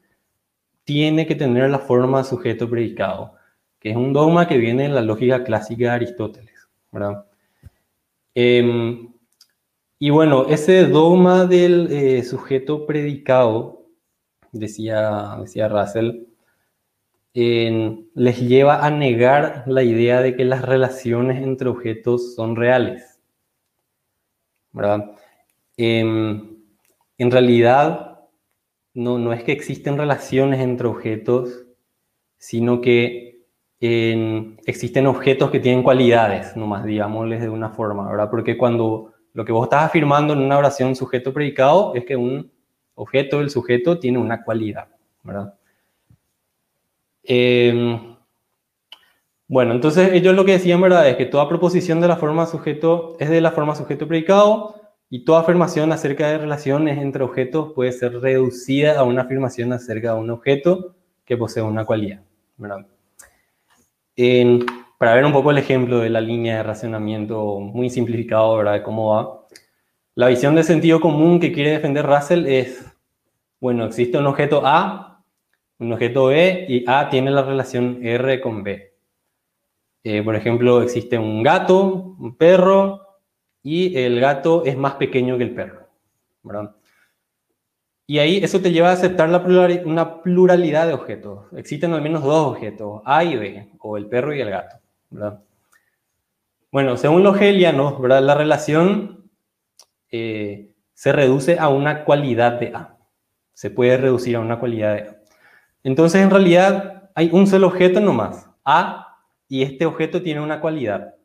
[0.84, 3.34] tiene que tener la forma sujeto-predicado,
[3.80, 6.68] que es un dogma que viene en la lógica clásica de Aristóteles.
[8.36, 9.12] Em,
[10.00, 13.86] y bueno, ese dogma del eh, sujeto predicado,
[14.52, 16.28] decía, decía Russell,
[17.34, 23.18] les lleva a negar la idea de que las relaciones entre objetos son reales.
[24.78, 25.12] ¿verdad?
[25.76, 26.57] Em,
[27.18, 28.20] en realidad,
[28.94, 31.66] no, no, es que existen relaciones entre objetos,
[32.38, 33.28] sino que
[33.80, 38.30] existen objetos que tienen cualidades, nomás digámosles de una forma, ¿verdad?
[38.30, 42.52] Porque cuando lo que vos estás afirmando en una oración sujeto-predicado es que un
[42.96, 44.88] objeto, el sujeto, tiene una cualidad,
[45.24, 45.54] ¿verdad?
[47.24, 48.16] Em,
[49.50, 51.08] Bueno, entonces ellos lo que decían, ¿verdad?
[51.08, 54.76] Es que toda proposición de la forma sujeto es de la forma sujeto predicado
[55.10, 60.14] y toda afirmación acerca de relaciones entre objetos puede ser reducida a una afirmación acerca
[60.14, 62.22] de un objeto que posee una cualidad,
[62.58, 62.86] ¿verdad?
[64.98, 68.74] para ver un poco el ejemplo de la línea de racionamiento muy simplificado, ¿verdad?
[68.74, 69.46] De cómo va.
[70.16, 72.84] La visión de sentido común que quiere defender Russell es,
[73.60, 75.24] bueno, existe un objeto A,
[75.78, 78.96] un objeto B y A tiene la relación R con B.
[80.04, 83.07] Eh, por ejemplo, existe un gato, un perro,
[83.68, 85.90] y el gato es más pequeño que el perro.
[88.06, 89.28] Y ahí eso te lleva a aceptar
[89.84, 91.48] una pluralidad de objetos.
[91.52, 94.78] Existen al menos dos objetos, A y B, o el perro y el gato.
[96.72, 98.22] Bueno, según los hegelianos, ¿verdad?
[98.24, 99.30] la relación
[100.12, 102.96] eh, se reduce a una cualidad de A.
[103.52, 105.18] Se puede reducir a una cualidad de A.
[105.84, 109.18] Entonces, en realidad, hay un solo objeto nomás, A
[109.50, 111.17] y este objeto tiene una cualidad.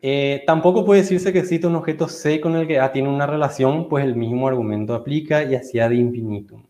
[0.00, 3.26] Eh, tampoco puede decirse que existe un objeto C con el que A tiene una
[3.26, 6.64] relación, pues el mismo argumento aplica y así de infinitum.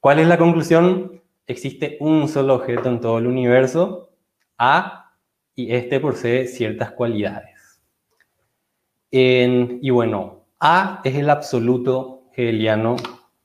[0.00, 1.22] ¿Cuál es la conclusión?
[1.46, 4.10] Existe un solo objeto en todo el universo,
[4.58, 5.16] A,
[5.54, 7.80] y este posee ciertas cualidades.
[9.10, 12.96] y bueno, A es el absoluto hegeliano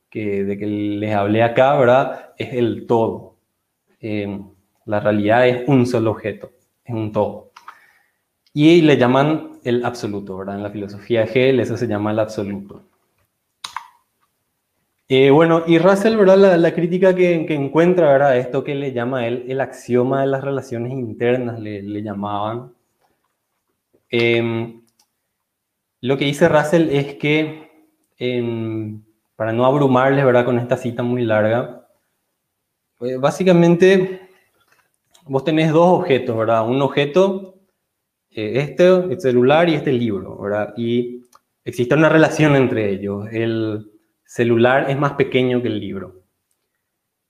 [0.10, 2.34] que, de que les hablé acá, ¿verdad?
[2.38, 3.36] Es el todo.
[4.86, 6.52] La realidad es un solo objeto,
[6.86, 7.47] es un todo.
[8.60, 10.56] Y le llaman el absoluto, ¿verdad?
[10.56, 12.82] En la filosofía Hegel eso se llama el absoluto.
[15.08, 16.58] Eh, bueno, y Russell, ¿verdad?
[16.58, 18.36] La, crítica que, encuentra, ¿verdad?
[18.36, 22.74] Esto que le llama él el axioma de las relaciones internas, le, llamaban.
[24.10, 24.82] Em,
[26.02, 27.70] lo que dice Russell es que,
[28.18, 29.04] em,
[29.36, 30.46] para no abrumarles, ¿verdad?
[30.46, 31.88] Con esta cita muy larga,
[32.98, 34.28] pues, básicamente
[35.28, 36.68] vos tenés dos objetos, ¿verdad?
[36.68, 37.57] Un objeto, eh,
[38.38, 40.74] este, el celular y este libro, ¿verdad?
[40.78, 41.24] Y
[41.66, 43.28] existe una relación entre ellos.
[43.32, 43.92] El
[44.24, 46.22] celular es más pequeño que el libro.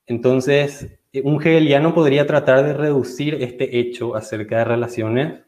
[0.06, 5.40] Entonces, un hegeliano podría tratar de reducir este hecho acerca de relaciones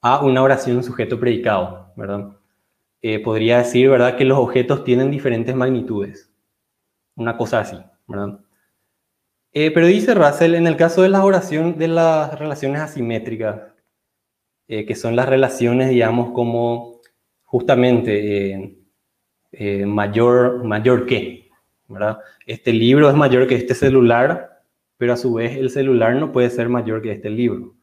[0.00, 2.36] a una oración sujeto-predicado, ¿verdad?
[3.02, 6.32] Eh, podría decir, ¿verdad?, que los objetos tienen diferentes magnitudes.
[7.16, 8.38] Una cosa así, ¿verdad?
[9.52, 13.60] Eh, pero dice Russell, en el caso de la oración de las relaciones asimétricas,
[14.68, 17.00] eh, que son las relaciones, digamos, como
[17.44, 18.76] justamente
[19.52, 21.50] eh, mayor, mayor que,
[21.88, 22.18] ¿verdad?
[22.46, 24.62] Este libro es mayor que este celular,
[24.96, 27.74] pero a su vez el celular no puede ser mayor que este libro.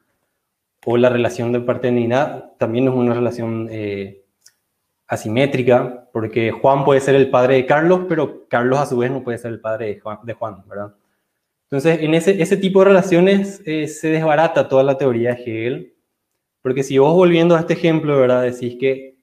[0.86, 3.70] O la relación de paternidad también es una relación
[5.08, 9.24] asimétrica, porque Juan puede ser el padre de Carlos, pero Carlos a su vez no
[9.24, 10.94] puede ser el padre de Juan, ¿verdad?
[11.70, 15.95] Entonces, en ese, ese tipo de relaciones eh, se desbarata toda la teoría de Hegel,
[16.66, 18.42] porque si vos volviendo a este ejemplo, ¿verdad?
[18.42, 19.20] Decís que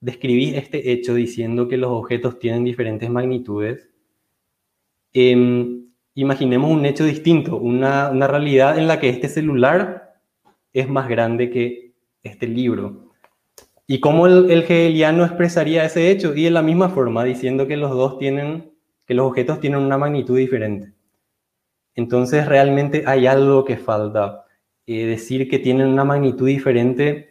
[0.00, 3.90] describís este hecho diciendo que los objetos tienen diferentes magnitudes,
[5.12, 10.14] em, imaginemos un hecho distinto, una, una realidad en la que este celular
[10.72, 13.12] es más grande que este libro.
[13.86, 16.34] ¿Y cómo el, el, hegeliano expresaría ese hecho?
[16.34, 18.72] Y de la misma forma, diciendo que los dos tienen,
[19.04, 20.94] que los objetos tienen una magnitud diferente.
[21.94, 24.46] Entonces realmente hay algo que falta.
[24.90, 27.28] Eh, decir que tienen una magnitud diferente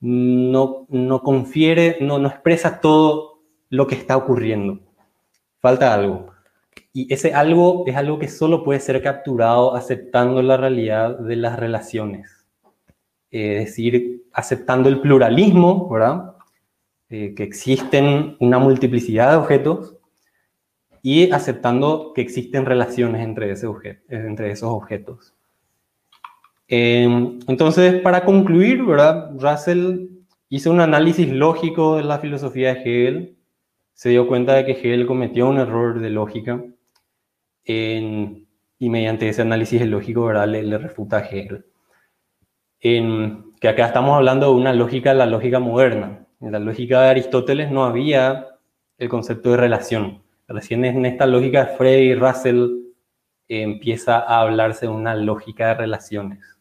[0.00, 4.80] no, no confiere, no, no expresa todo lo que está ocurriendo.
[5.60, 6.30] Falta algo.
[6.92, 11.58] Y ese algo es algo que solo puede ser capturado aceptando la realidad de las
[11.58, 12.46] relaciones.
[13.30, 16.34] es decir, aceptando el pluralismo, ¿verdad?
[17.08, 19.96] Eh, que existen una multiplicidad de objetos
[21.00, 25.34] y aceptando que existen relaciones entre, ese objeto, entre esos objetos.
[26.72, 28.80] Em, entonces, para concluir.
[28.84, 30.06] Russell
[30.48, 33.36] hizo un análisis lógico de la filosofía de Hegel,
[33.92, 36.62] se dio cuenta de que Hegel cometió un error de lógica
[37.64, 40.32] y mediante ese análisis lógico.
[40.32, 41.66] Le, refuta a Hegel.
[42.80, 46.24] Que acá estamos hablando de una lógica, la lógica moderna.
[46.40, 48.46] En la lógica de Aristóteles no había
[48.96, 50.22] el concepto de relación.
[50.46, 52.80] Recién en esta lógica de y Russell
[53.48, 56.59] eh, empieza a hablarse de una lógica de relaciones.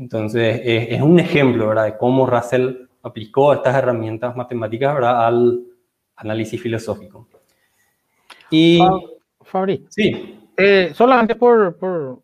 [0.00, 1.84] Entonces, es un ejemplo ¿verdad?
[1.84, 5.26] de cómo Russell aplicó estas herramientas matemáticas ¿verdad?
[5.26, 5.60] al
[6.16, 7.28] análisis filosófico.
[8.50, 8.80] Y,
[9.42, 10.38] Fabri, sí.
[10.56, 12.22] Eh, solamente por, por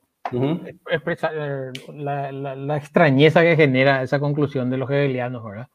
[0.91, 5.69] expresar eh, la, la, extrañeza que genera esa conclusión de los hegelianos, ¿verdad?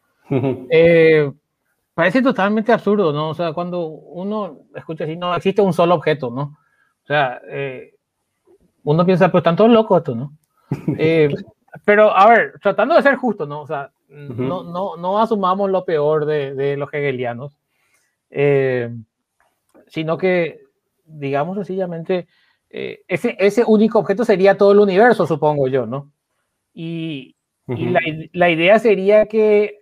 [1.93, 3.29] parece totalmente absurdo, ¿no?
[3.29, 6.57] O sea, cuando uno escucha así, no existe un solo objeto, ¿no?
[7.03, 7.93] O sea, eh,
[8.83, 10.33] uno piensa, pues están todos locos estos, ¿no?
[11.73, 13.61] Eh, pero, a ver, tratando de ser justo, ¿no?
[13.61, 17.57] O sea, no, no, no, asumamos lo peor de, de los hegelianos,
[18.29, 18.93] eh,
[19.87, 20.61] sino que,
[21.05, 22.27] digamos sencillamente,
[22.69, 26.11] eh, ese, ese único objeto sería todo el universo, supongo yo, ¿no?
[26.73, 27.35] Y,
[27.67, 28.01] y la,
[28.33, 29.79] la, idea sería que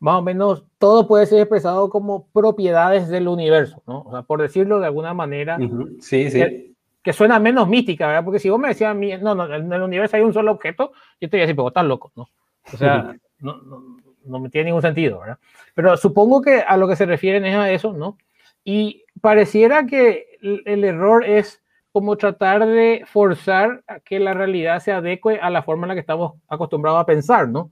[0.00, 4.02] más o menos todo puede ser expresado como propiedades del universo, ¿no?
[4.02, 5.58] O sea, por decirlo de alguna manera.
[6.00, 6.74] Sí, sí.
[7.02, 8.24] Que, suena menos mística, ¿verdad?
[8.24, 10.52] Porque si vos me decías a mí, no, no, en el universo hay un solo
[10.52, 12.28] objeto, yo te diría así, pero estás loco, ¿no?
[12.72, 15.38] O sea, no, no, no, me tiene ningún sentido, ¿verdad?
[15.74, 18.18] Pero supongo que a lo que se refieren es a eso, ¿no?
[18.64, 24.80] Y pareciera que el, el error es como tratar de forzar a que la realidad
[24.80, 27.70] se adecue a la forma en la que estamos acostumbrados a pensar, ¿no?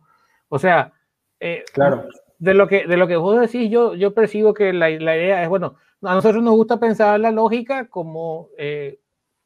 [0.48, 0.92] O sea,
[1.40, 2.08] eh, claro.
[2.38, 5.42] De lo, que, de lo que vos decís, yo, yo percibo que la, la idea
[5.42, 9.00] es, bueno, a nosotros nos gusta pensar la lógica como eh,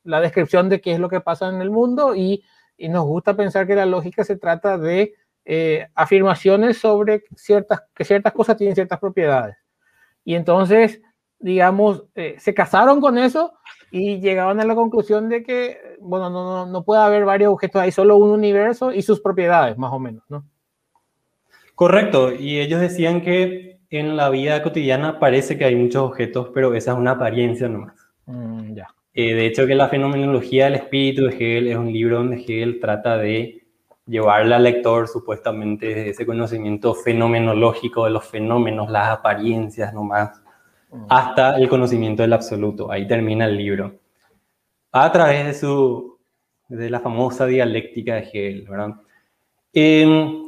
[0.05, 2.45] la descripción de qué es lo que pasa en el mundo y,
[2.77, 8.05] y nos gusta pensar que la lógica se trata de eh, afirmaciones sobre ciertas, que
[8.05, 9.57] ciertas cosas tienen ciertas propiedades.
[10.25, 11.01] Y entonces,
[11.39, 12.05] digamos,
[12.39, 13.53] se casaron con eso
[13.91, 17.83] y llegaban a la conclusión de que, bueno, no, no, no puede haber varios objetos,
[17.83, 20.45] hay solo un universo y sus propiedades, más o menos, ¿no?
[21.75, 26.75] Correcto, y ellos decían que en la vida cotidiana parece que hay muchos objetos, pero
[26.75, 27.95] esa es una apariencia nomás.
[28.27, 28.87] Mm, ya.
[29.15, 32.81] Eh, de hecho, que la fenomenología del espíritu de Hegel es un libro donde Hegel
[32.81, 33.65] trata de
[34.07, 40.41] llevarle al lector supuestamente ese conocimiento fenomenológico de los fenómenos, las apariencias nomás,
[40.91, 41.05] mm.
[41.09, 42.91] hasta el conocimiento del absoluto.
[42.91, 43.95] Ahí termina el libro.
[44.93, 46.19] A través de su
[46.69, 48.95] de la famosa dialéctica de Hegel, ¿verdad?
[49.75, 50.43] Eh,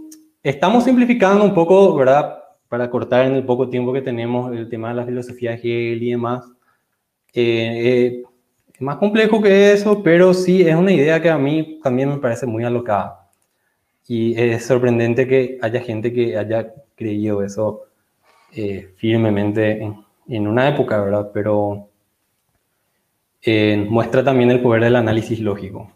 [0.44, 2.38] Estamos simplificando un poco, ¿verdad?
[2.68, 6.02] Para cortar en el poco tiempo que tenemos el tema de la filosofía de Hegel
[6.02, 6.44] y demás.
[7.32, 8.22] Eh, eh,
[8.74, 12.18] es más complejo que eso, pero sí es una idea que a mí también me
[12.18, 13.30] parece muy alocada.
[14.06, 17.84] Y es sorprendente que haya gente que haya creído eso
[18.52, 21.30] eh, firmemente en, en, una época, ¿verdad?
[21.32, 21.88] Pero
[23.88, 25.90] muestra también el poder del análisis lógico.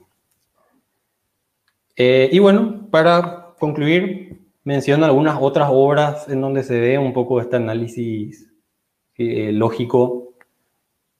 [1.96, 7.56] y bueno, para concluir, menciono algunas otras obras en donde se ve un poco este
[7.56, 8.52] análisis
[9.16, 10.34] eh, lógico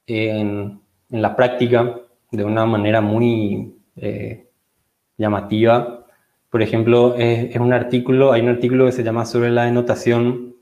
[0.07, 0.81] en,
[1.11, 2.01] la práctica
[2.31, 4.49] de una manera muy eh,
[5.17, 6.07] llamativa.
[6.51, 10.57] Por ejemplo, es, un artículo, hay un artículo que se llama sobre la denotación.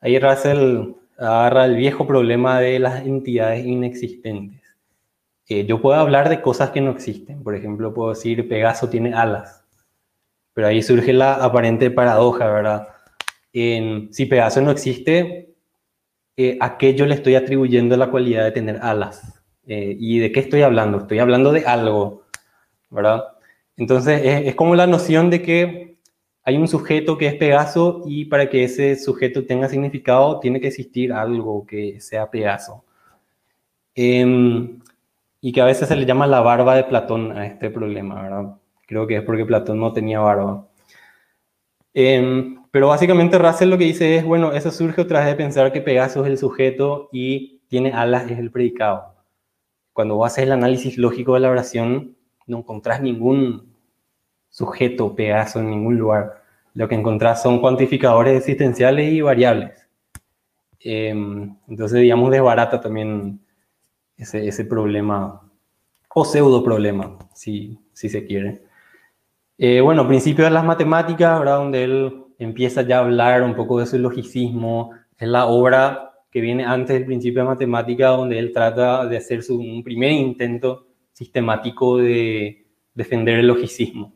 [0.00, 4.62] Ahí Russell agarra el viejo problema de las entidades inexistentes.
[5.48, 7.42] Eh, yo puedo hablar de cosas que no existen.
[7.42, 9.64] Por ejemplo, puedo decir Pegaso tiene alas.
[10.52, 12.88] Pero ahí surge la aparente paradoja, ¿verdad?
[13.52, 15.54] En, si Pegaso no existe,
[16.36, 19.35] eh, ¿a qué yo le estoy atribuyendo la cualidad de tener alas?
[19.66, 20.98] Eh, ¿Y de qué estoy hablando?
[20.98, 22.22] Estoy hablando de algo,
[22.90, 23.24] ¿verdad?
[23.76, 25.96] Entonces es, como la noción de que
[26.44, 30.68] hay un sujeto que es Pegaso y para que ese sujeto tenga significado tiene que
[30.68, 32.84] existir algo que sea Pegaso.
[33.94, 34.80] Em,
[35.40, 38.56] y que a veces se le llama la barba de Platón a este problema, ¿verdad?
[38.86, 40.66] Creo que es porque Platón no tenía barba.
[41.94, 45.72] Em, pero básicamente Russell lo que dice es, bueno, eso surge otra vez de pensar
[45.72, 49.15] que Pegaso es el sujeto y tiene alas es el predicado.
[49.96, 53.72] Cuando vos haces el análisis lógico de la oración, no encontrás ningún
[54.50, 56.42] sujeto Pegaso en ningún lugar.
[56.74, 59.88] Lo que encontrás son cuantificadores existenciales y variables.
[60.80, 63.40] Em, entonces, digamos, desbarata también
[64.18, 65.40] ese, ese problema,
[66.14, 68.64] o pseudo problema, si, si se quiere.
[69.56, 71.56] Eh, bueno, principio de las matemáticas, ¿verdad?
[71.56, 74.90] Donde él empieza ya a hablar un poco de su logicismo.
[75.16, 79.42] Es la obra que viene antes del principio de matemática, donde él trata de hacer
[79.42, 84.12] su, un primer intento sistemático de defender el logicismo.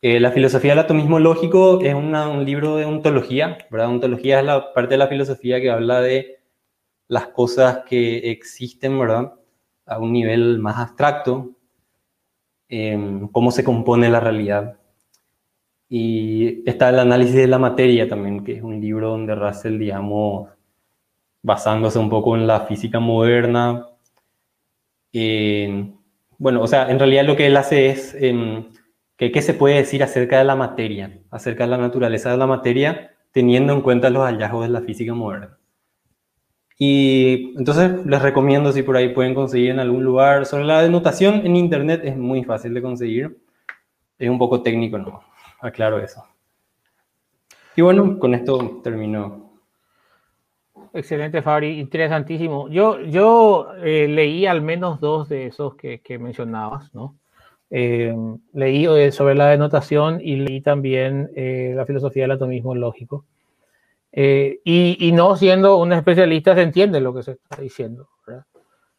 [0.00, 3.88] Eh, la filosofía del atomismo lógico es un libro de ontología, ¿verdad?
[3.88, 6.40] Ontología es la parte de la filosofía que habla de
[7.06, 9.34] las cosas que existen, ¿verdad?
[9.86, 11.52] A un nivel más abstracto,
[13.30, 14.76] cómo se compone la realidad.
[15.88, 20.48] Y está el análisis de la materia también, que es un libro donde Russell, digamos,
[21.42, 23.86] basándose un poco en la física moderna,
[26.38, 28.70] bueno, o sea, en realidad lo que él hace es em,
[29.16, 32.46] que qué se puede decir acerca de la materia, acerca de la naturaleza de la
[32.46, 35.58] materia, teniendo en cuenta los hallazgos de la física moderna.
[36.78, 40.46] Y entonces les recomiendo si por ahí pueden conseguir en algún lugar.
[40.46, 43.38] Sobre la denotación en internet es muy fácil de conseguir.
[44.18, 45.22] Es un poco técnico, ¿no?
[45.60, 46.24] Aclaro eso.
[47.76, 49.51] Y bueno, con esto termino.
[50.94, 52.68] Excelente, Fabri, interesantísimo.
[52.68, 57.16] Yo, yo eh, leí al menos dos de esos que, que mencionabas, ¿no?
[57.74, 58.14] Eh,
[58.52, 63.24] leí eh, sobre la denotación y leí también eh, la filosofía del atomismo lógico.
[64.12, 68.08] Y, no siendo un especialista se entiende lo que se está diciendo,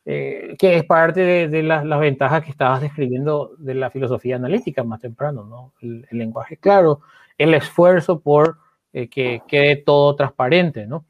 [0.03, 5.43] que es parte de, las, ventajas que estabas describiendo de la filosofía analítica más temprano,
[5.43, 5.73] ¿no?
[5.81, 7.01] el, el lenguaje claro,
[7.37, 8.57] el esfuerzo por
[8.91, 11.05] que quede todo transparente, ¿no?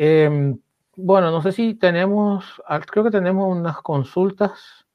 [0.00, 0.56] Em,
[0.94, 4.86] bueno, no sé si tenemos, creo que tenemos unas consultas.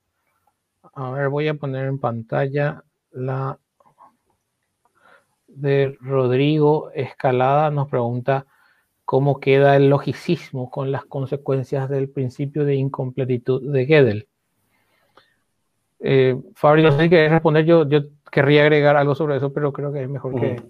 [0.94, 3.60] A ver, voy a poner en pantalla la
[5.48, 7.70] de Rodrigo Escalada.
[7.70, 8.46] Nos pregunta
[9.04, 14.28] cómo queda el logicismo con las consecuencias del principio de incompletitud de Gödel.
[16.00, 19.92] Eh, no sé si querés responder, yo, yo querría agregar algo sobre eso, pero creo
[19.92, 20.64] que es mejor que...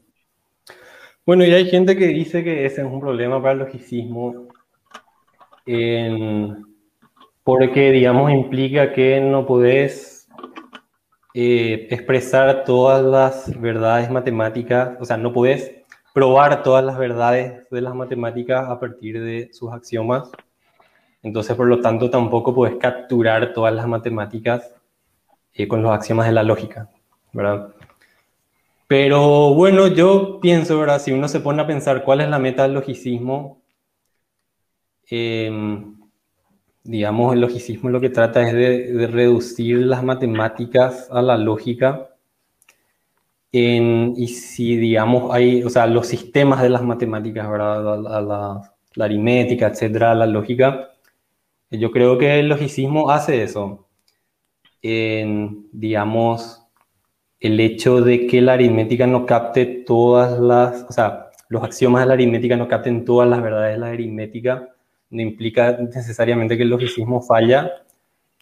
[1.25, 4.47] Bueno, y hay gente que dice que ese es un problema para el logicismo,
[7.43, 10.27] porque, digamos, implica que no puedes
[11.33, 15.71] eh, expresar todas las verdades matemáticas, o sea, no puedes
[16.13, 20.29] probar todas las verdades de las matemáticas a partir de sus axiomas.
[21.21, 24.73] Entonces, por lo tanto, tampoco puedes capturar todas las matemáticas
[25.53, 26.89] eh, con los axiomas de la lógica,
[27.31, 27.73] ¿verdad?
[28.87, 30.99] Pero bueno, yo pienso, ¿verdad?
[31.01, 33.61] Si uno se pone a pensar cuál es la meta del logicismo,
[35.09, 35.97] em,
[36.83, 42.09] digamos, el logicismo lo que trata es de, reducir las matemáticas a la lógica.
[43.51, 48.07] y si, digamos, hay, o sea, los sistemas de las matemáticas, ¿verdad?
[48.17, 48.73] A, la,
[49.05, 50.91] aritmética, etcétera, la lógica,
[51.71, 53.87] yo creo que el logicismo hace eso.
[54.81, 56.62] En, digamos,
[57.43, 62.07] el hecho de que la aritmética no capte todas las, o sea, los axiomas de
[62.07, 64.69] la aritmética no capten todas las verdades de la aritmética,
[65.09, 67.69] no implica necesariamente que el logicismo falla,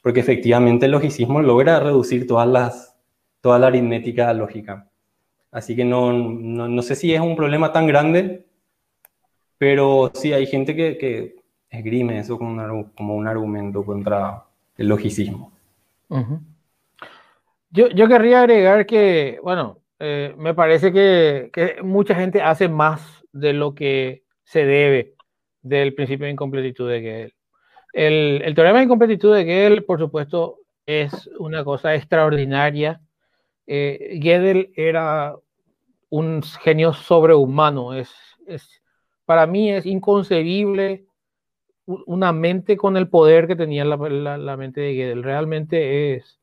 [0.03, 2.95] porque efectivamente el logicismo logra reducir todas las,
[3.41, 4.87] toda la aritmética lógica.
[5.51, 8.45] Así que no, no, sé si es un problema tan grande,
[9.57, 11.37] pero sí hay gente que, que
[11.71, 14.45] esgrime eso como un, como un argumento contra
[14.77, 15.51] el logicismo.
[17.71, 23.73] Yo, querría agregar que, bueno, eh, me parece que, mucha gente hace más de lo
[23.75, 25.15] que se debe
[25.61, 27.33] del principio de incompletitud de Gödel.
[27.93, 33.01] El, el, teorema de incompletitud de Gödel, por supuesto, es una cosa extraordinaria.
[33.67, 35.35] Eh, Gödel era
[36.09, 37.93] un genio sobrehumano.
[37.93, 38.11] Es,
[38.47, 38.81] es,
[39.25, 41.05] para mí es inconcebible
[41.85, 43.97] una mente con el poder que tenía la,
[44.37, 45.23] la, mente de Gödel.
[45.23, 46.40] Realmente es...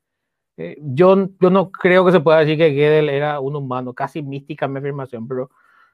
[0.61, 4.21] Eh, yo, yo no creo que se pueda decir que Gödel era un humano, casi
[4.21, 5.51] mística mi afirmación, pero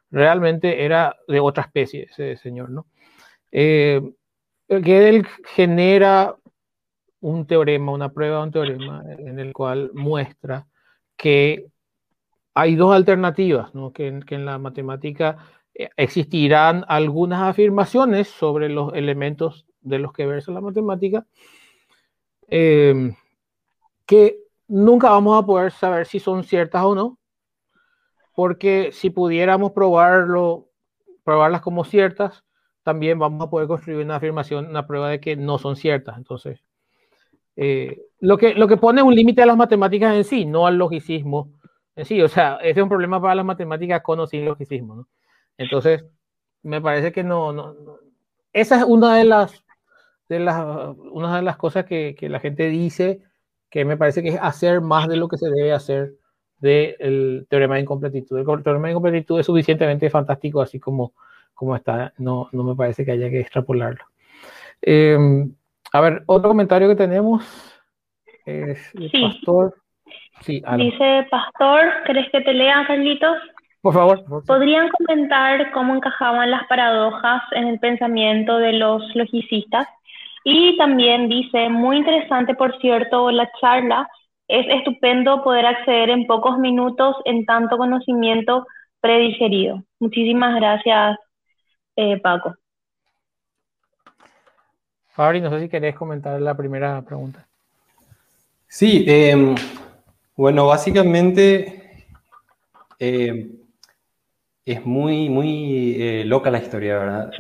[0.10, 2.88] realmente era de otra especie ese señor, ¿no?
[3.52, 4.02] Eh,
[4.68, 6.36] él genera
[7.20, 10.66] un teorema, una prueba de un teorema en el cual muestra
[11.16, 11.68] que
[12.56, 13.94] hay dos alternativas, ¿no?
[13.94, 15.38] que, en la matemática
[15.76, 21.28] eh, existirán algunas afirmaciones sobre los elementos de los que versa la matemática,
[22.48, 23.16] em,
[24.08, 27.20] que nunca vamos a poder saber si son ciertas o no,
[28.34, 30.70] porque si pudiéramos probarlo,
[31.24, 32.44] probarlas como ciertas,
[32.84, 36.18] también vamos a poder construir una afirmación, una prueba de que no son ciertas.
[36.18, 36.64] Entonces,
[37.56, 40.78] eh, lo, que, lo que pone un límite a las matemáticas en sí, no al
[40.78, 41.52] logicismo
[41.96, 42.22] en sí.
[42.22, 44.96] O sea, ese es un problema para las matemáticas con o sin logicismo.
[44.96, 45.08] ¿no?
[45.58, 46.06] Entonces,
[46.62, 47.76] me parece que no, no,
[48.54, 49.64] Esa es una de las,
[50.30, 50.64] de las,
[51.12, 53.22] una de las cosas que, que, la gente dice
[53.70, 56.14] que me parece que es hacer más de lo que se debe hacer
[56.60, 58.40] del teorema de incompletitud.
[58.40, 61.14] El teorema de incompletitud es suficientemente fantástico, así como
[61.56, 64.06] como está, no, no me parece que haya que extrapolarlo.
[64.82, 65.56] Em,
[65.92, 67.44] a ver, otro comentario que tenemos
[68.46, 69.74] es el Pastor.
[70.42, 73.38] Sí, Dice Pastor, ¿crees que te lea, Carlitos?
[73.82, 79.88] Por favor, ¿Podrían comentar cómo encajaban las paradojas en el pensamiento de los logicistas?
[80.48, 84.08] Y también dice, muy interesante, por cierto, la charla.
[84.48, 88.68] Es estupendo poder acceder en pocos minutos en tanto conocimiento
[89.02, 89.84] predigerido.
[90.00, 91.18] Muchísimas gracias,
[91.96, 92.56] eh, Paco.
[95.08, 97.48] Fabri, no sé si querés comentar la primera pregunta.
[98.68, 99.56] Sí, em,
[100.36, 102.06] bueno, básicamente
[103.00, 103.50] em,
[104.64, 107.32] es muy, muy eh, loca la historia, ¿verdad?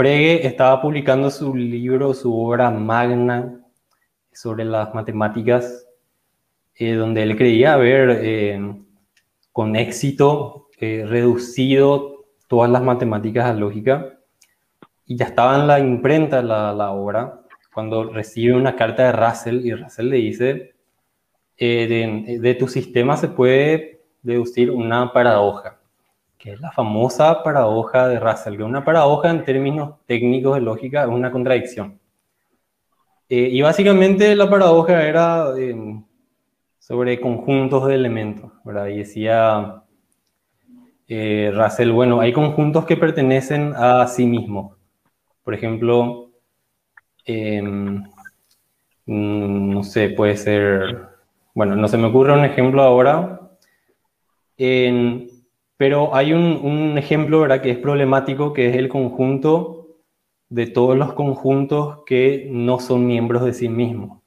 [0.00, 3.60] Frege estaba publicando su libro, su obra magna
[4.32, 5.86] sobre las matemáticas,
[6.74, 8.62] eh, donde él creía haber
[9.52, 14.18] con éxito reducido todas las matemáticas a lógica.
[15.04, 17.42] Y ya estaba en la imprenta la, obra
[17.74, 20.74] cuando recibe una carta de Russell y Russell le dice,
[21.58, 25.78] de, de tu sistema se puede deducir una paradoja,
[26.40, 31.02] que es la famosa paradoja de Russell, que una paradoja en términos técnicos de lógica
[31.02, 32.00] es una contradicción.
[33.28, 35.52] y básicamente la paradoja era
[36.78, 38.86] sobre conjuntos de elementos, ¿verdad?
[38.88, 39.84] Y decía
[41.06, 44.76] eh, Russell, bueno, hay conjuntos que pertenecen a sí mismos.
[45.44, 46.30] Por ejemplo,
[47.24, 48.02] em,
[49.06, 51.08] no sé, puede ser,
[51.54, 53.40] bueno, no se me ocurre un ejemplo ahora,
[55.80, 59.96] pero hay un, un, ejemplo, ¿verdad?, que es problemático, que es el conjunto
[60.50, 64.20] de todos los conjuntos que no son miembros de sí mismos.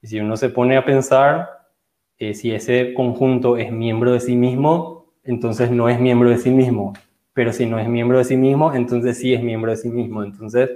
[0.00, 1.48] Y si uno se pone a pensar,
[2.18, 6.50] eh, si ese conjunto es miembro de sí mismo, entonces no es miembro de sí
[6.50, 6.92] mismo.
[7.32, 10.22] Pero si no es miembro de sí mismo, entonces sí es miembro de sí mismo.
[10.22, 10.70] Entonces,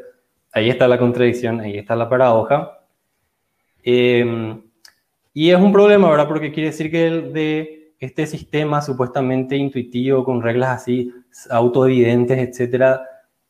[0.51, 2.81] ahí está la contradicción, ahí está la paradoja.
[3.85, 4.61] Em,
[5.33, 6.27] y es un problema, ¿verdad?
[6.27, 11.13] Porque quiere decir que de este sistema supuestamente intuitivo, con reglas así
[11.51, 13.03] autoevidentes, etcétera,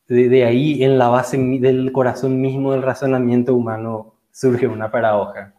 [0.08, 5.54] de, de, ahí en la base del corazón mismo del razonamiento humano surge una paradoja.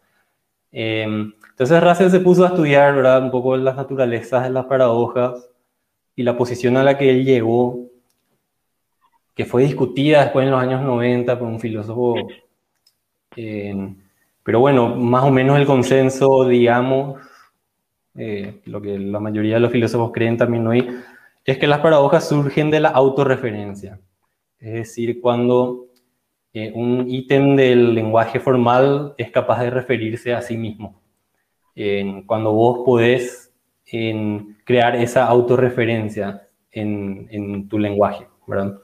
[0.71, 1.05] Eh,
[1.49, 3.23] entonces Russell se puso a estudiar ¿verdad?
[3.23, 5.49] un poco las naturalezas de las paradojas
[6.15, 7.79] y la posición a la que él llegó,
[9.33, 12.15] que fue discutida después en los años 90 por un filósofo.
[14.43, 17.21] pero bueno, más o menos el consenso, digamos,
[18.17, 20.87] eh, lo que la mayoría de los filósofos creen también hoy,
[21.43, 23.99] es que las paradojas surgen de la autorreferencia.
[24.59, 25.87] Es decir, cuando
[26.53, 31.01] eh, un ítem del lenguaje formal es capaz de referirse a sí mismo
[32.25, 33.53] cuando vos podés
[33.87, 38.79] en crear esa autorreferencia en, en tu lenguaje, ¿verdad?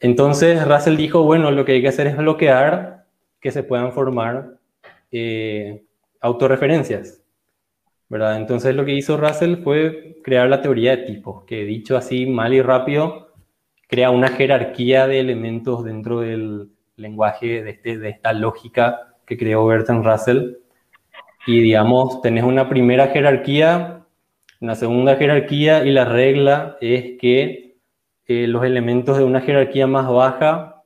[0.00, 3.04] Entonces Russell dijo, bueno, lo que hay que hacer es bloquear
[3.40, 4.56] que se puedan formar
[5.12, 5.84] eh,
[6.20, 7.19] autorreferencias,
[8.10, 12.52] Entonces lo que hizo Russell fue crear la teoría de tipos, que dicho así mal
[12.52, 13.32] y rápido,
[13.86, 20.04] crea una jerarquía de elementos dentro del lenguaje de, este, esta lógica que creó Bertrand
[20.04, 20.56] Russell,
[21.46, 24.04] y digamos, tenés una primera jerarquía,
[24.60, 27.76] una segunda jerarquía y la regla es que
[28.26, 30.84] eh, los elementos de una jerarquía más baja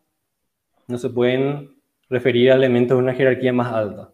[0.86, 1.74] no se pueden
[2.08, 4.13] referir a elementos de una jerarquía más alta.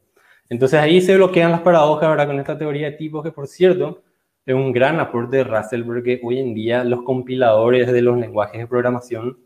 [0.51, 2.26] Entonces ahí se bloquean las paradojas, ¿verdad?
[2.26, 4.03] Con esta teoría de tipos que, por cierto,
[4.44, 8.61] es un gran aporte de Russell porque hoy en día los compiladores de los lenguajes
[8.61, 9.38] de programación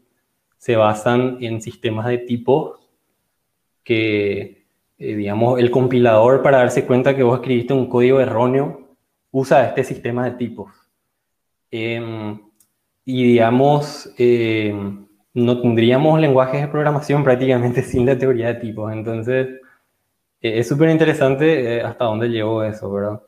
[0.57, 2.81] se basan en sistemas de tipos
[3.85, 4.65] que
[4.99, 8.97] eh, digamos, el compilador para darse cuenta que vos escribiste un código erróneo
[9.33, 10.73] usa este sistema de tipos.
[11.71, 12.41] Em,
[13.05, 18.93] y digamos, em, no tendríamos lenguajes de programación prácticamente sin la teoría de tipos.
[18.93, 19.61] Entonces,
[20.49, 23.21] es súper interesante eh, hasta dónde llegó eso, ¿verdad?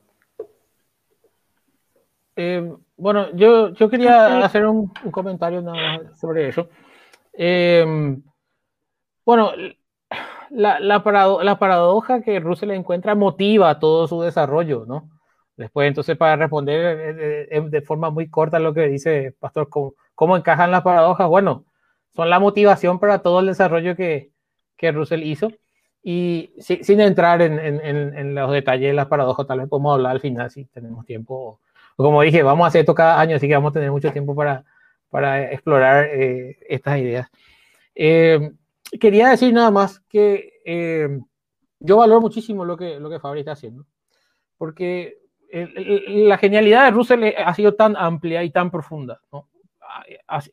[2.99, 5.65] bueno, yo, yo quería hacer un, un comentario
[6.15, 6.69] sobre eso.
[7.33, 8.23] Em,
[9.25, 9.53] bueno,
[10.51, 11.03] la, la,
[11.59, 15.11] paradoja que Russell encuentra motiva todo su desarrollo, ¿no?
[15.57, 20.37] Después, entonces, para responder eh, eh, de, forma muy corta lo que dice Pastor, ¿cómo,
[20.37, 21.29] encajan las paradojas?
[21.29, 21.65] Bueno,
[22.15, 24.33] son la motivación para todo el desarrollo que,
[24.77, 25.51] que Russell hizo.
[26.09, 27.81] Y sin entrar en, en,
[28.17, 31.59] en, los detalles de las paradojas, tal vez podemos hablar al final si tenemos tiempo.
[31.97, 34.33] Como dije, vamos a hacer esto cada año, así que vamos a tener mucho tiempo
[34.33, 34.65] para,
[35.11, 37.29] para explorar eh, estas ideas.
[37.93, 38.53] Eh,
[39.01, 41.09] quería decir nada más que eh,
[41.81, 43.85] yo valoro muchísimo lo que, lo que Fabri está haciendo,
[44.59, 45.19] porque
[45.51, 49.49] la genialidad de Russell ha sido tan amplia y tan profunda, ¿no?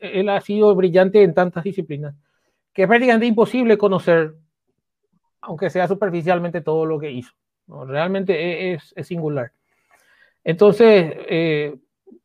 [0.00, 2.16] él ha sido brillante en tantas disciplinas
[2.72, 4.34] que es prácticamente imposible conocer,
[5.44, 7.32] aunque sea superficialmente, todo lo que hizo.
[7.66, 7.84] ¿no?
[7.84, 9.52] Realmente e, es, es, singular.
[10.44, 11.76] Entonces, eh,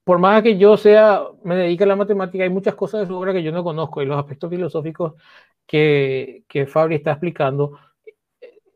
[0.04, 3.16] por más que yo sea, me dedique a la matemática, hay muchas cosas de su
[3.16, 5.14] obra que yo no conozco y los aspectos filosóficos
[5.68, 7.78] que, que Fabri está explicando,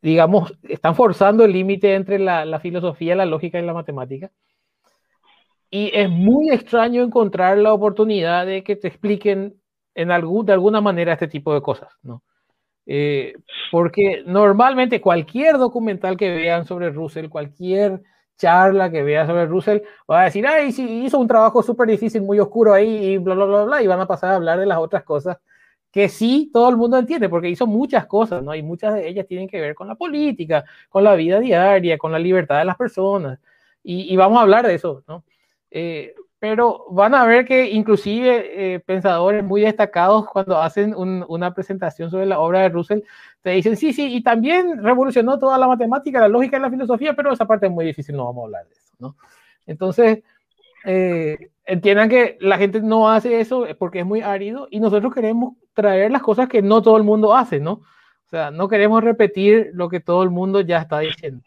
[0.02, 4.32] digamos, están forzando el límite entre la, la, filosofía, la lógica y la matemática.
[5.72, 9.60] Y es muy extraño encontrar la oportunidad de que te expliquen
[9.96, 12.22] en algún, de alguna manera este tipo de cosas, ¿no?
[12.86, 13.34] Eh,
[13.72, 18.02] porque normalmente cualquier documental que vean sobre Russell, cualquier
[18.38, 22.22] charla que vean sobre Russell, va a decir, ay, sí, hizo un trabajo súper difícil,
[22.22, 24.66] muy oscuro ahí, y bla, bla, bla, bla, y van a pasar a hablar de
[24.66, 25.38] las otras cosas
[25.94, 28.56] que sí todo el mundo entiende, porque hizo muchas cosas, ¿no?
[28.56, 32.12] Y muchas de ellas tienen que ver con la política, con la vida diaria, con
[32.12, 33.40] la libertad de las personas.
[33.84, 35.24] Y, vamos a hablar de eso, ¿no?
[35.70, 42.12] Eh, pero van a ver que inclusive eh, pensadores muy destacados cuando hacen una presentación
[42.12, 43.00] sobre la obra de Russell,
[43.41, 47.14] te dicen, sí, sí, y también revolucionó toda la matemática, la lógica y la filosofía,
[47.16, 49.16] pero esa parte es muy difícil, no vamos a hablar de eso, ¿no?
[49.66, 50.22] Entonces,
[50.84, 55.54] eh, entiendan que la gente no hace eso porque es muy árido y nosotros queremos
[55.74, 57.72] traer las cosas que no todo el mundo hace, ¿no?
[57.72, 61.41] O sea, no queremos repetir lo que todo el mundo ya está diciendo.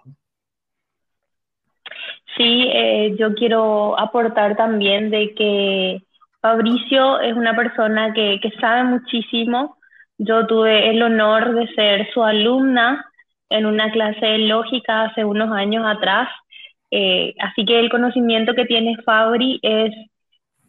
[2.36, 6.02] Sí, eh, yo quiero aportar también de que
[6.42, 9.78] Fabricio es una persona que, que sabe muchísimo.
[10.18, 13.06] Yo tuve el honor de ser su alumna
[13.48, 16.28] en una clase de lógica hace unos años atrás.
[16.90, 19.92] Eh, así que el conocimiento que tiene Fabri es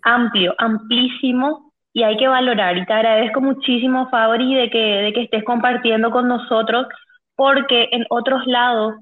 [0.04, 2.78] amplio, amplísimo y hay que valorar.
[2.78, 6.88] Y te agradezco muchísimo, Fabri, de que, de que estés compartiendo con nosotros,
[7.36, 8.96] porque en otros lados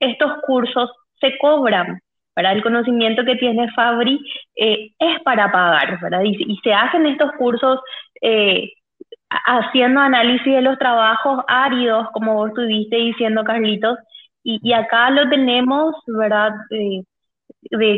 [0.00, 0.90] estos cursos
[1.20, 2.00] se cobran.
[2.34, 4.20] para El conocimiento que tiene Fabri
[4.56, 6.22] eh, es para pagar, ¿verdad?
[6.24, 7.80] Y, se hacen estos cursos
[8.22, 8.70] eh,
[9.28, 13.98] haciendo análisis de los trabajos áridos, como vos estuviste diciendo, Carlitos,
[14.42, 16.52] y, acá lo tenemos, ¿verdad?
[16.70, 17.04] De,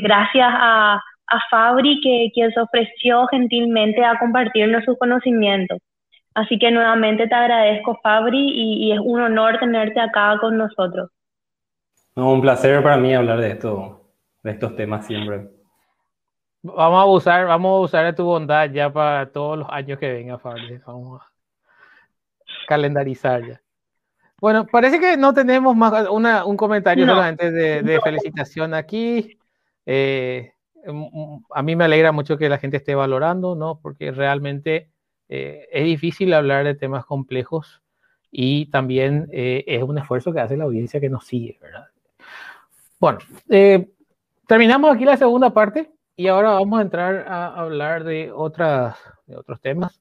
[0.00, 5.78] gracias a, a Fabri, que quien se ofreció gentilmente a compartirnos sus conocimientos.
[6.34, 11.10] Así que nuevamente te agradezco, Fabri, y es un honor tenerte acá con nosotros.
[12.14, 14.04] No, un placer para mí hablar de esto,
[14.42, 15.48] de estos temas siempre.
[16.62, 20.12] Vamos a usar, vamos a usar de tu bondad ya para todos los años que
[20.12, 20.78] venga, Fabri.
[20.86, 21.26] Vamos a
[22.68, 23.62] calendarizar ya.
[24.40, 29.38] Bueno, parece que no tenemos más un comentario solamente de, felicitación aquí.
[29.86, 30.52] Eh,
[31.50, 33.78] a mí me alegra mucho que la gente esté valorando, ¿no?
[33.80, 34.90] Porque realmente
[35.28, 37.82] eh, es difícil hablar de temas complejos
[38.32, 41.91] y también eh, es un esfuerzo que hace la audiencia que nos sigue, ¿verdad?
[43.02, 43.90] Bueno, eh,
[44.46, 48.96] terminamos aquí la segunda parte y ahora vamos a entrar a hablar de, otras,
[49.26, 50.00] de otros temas.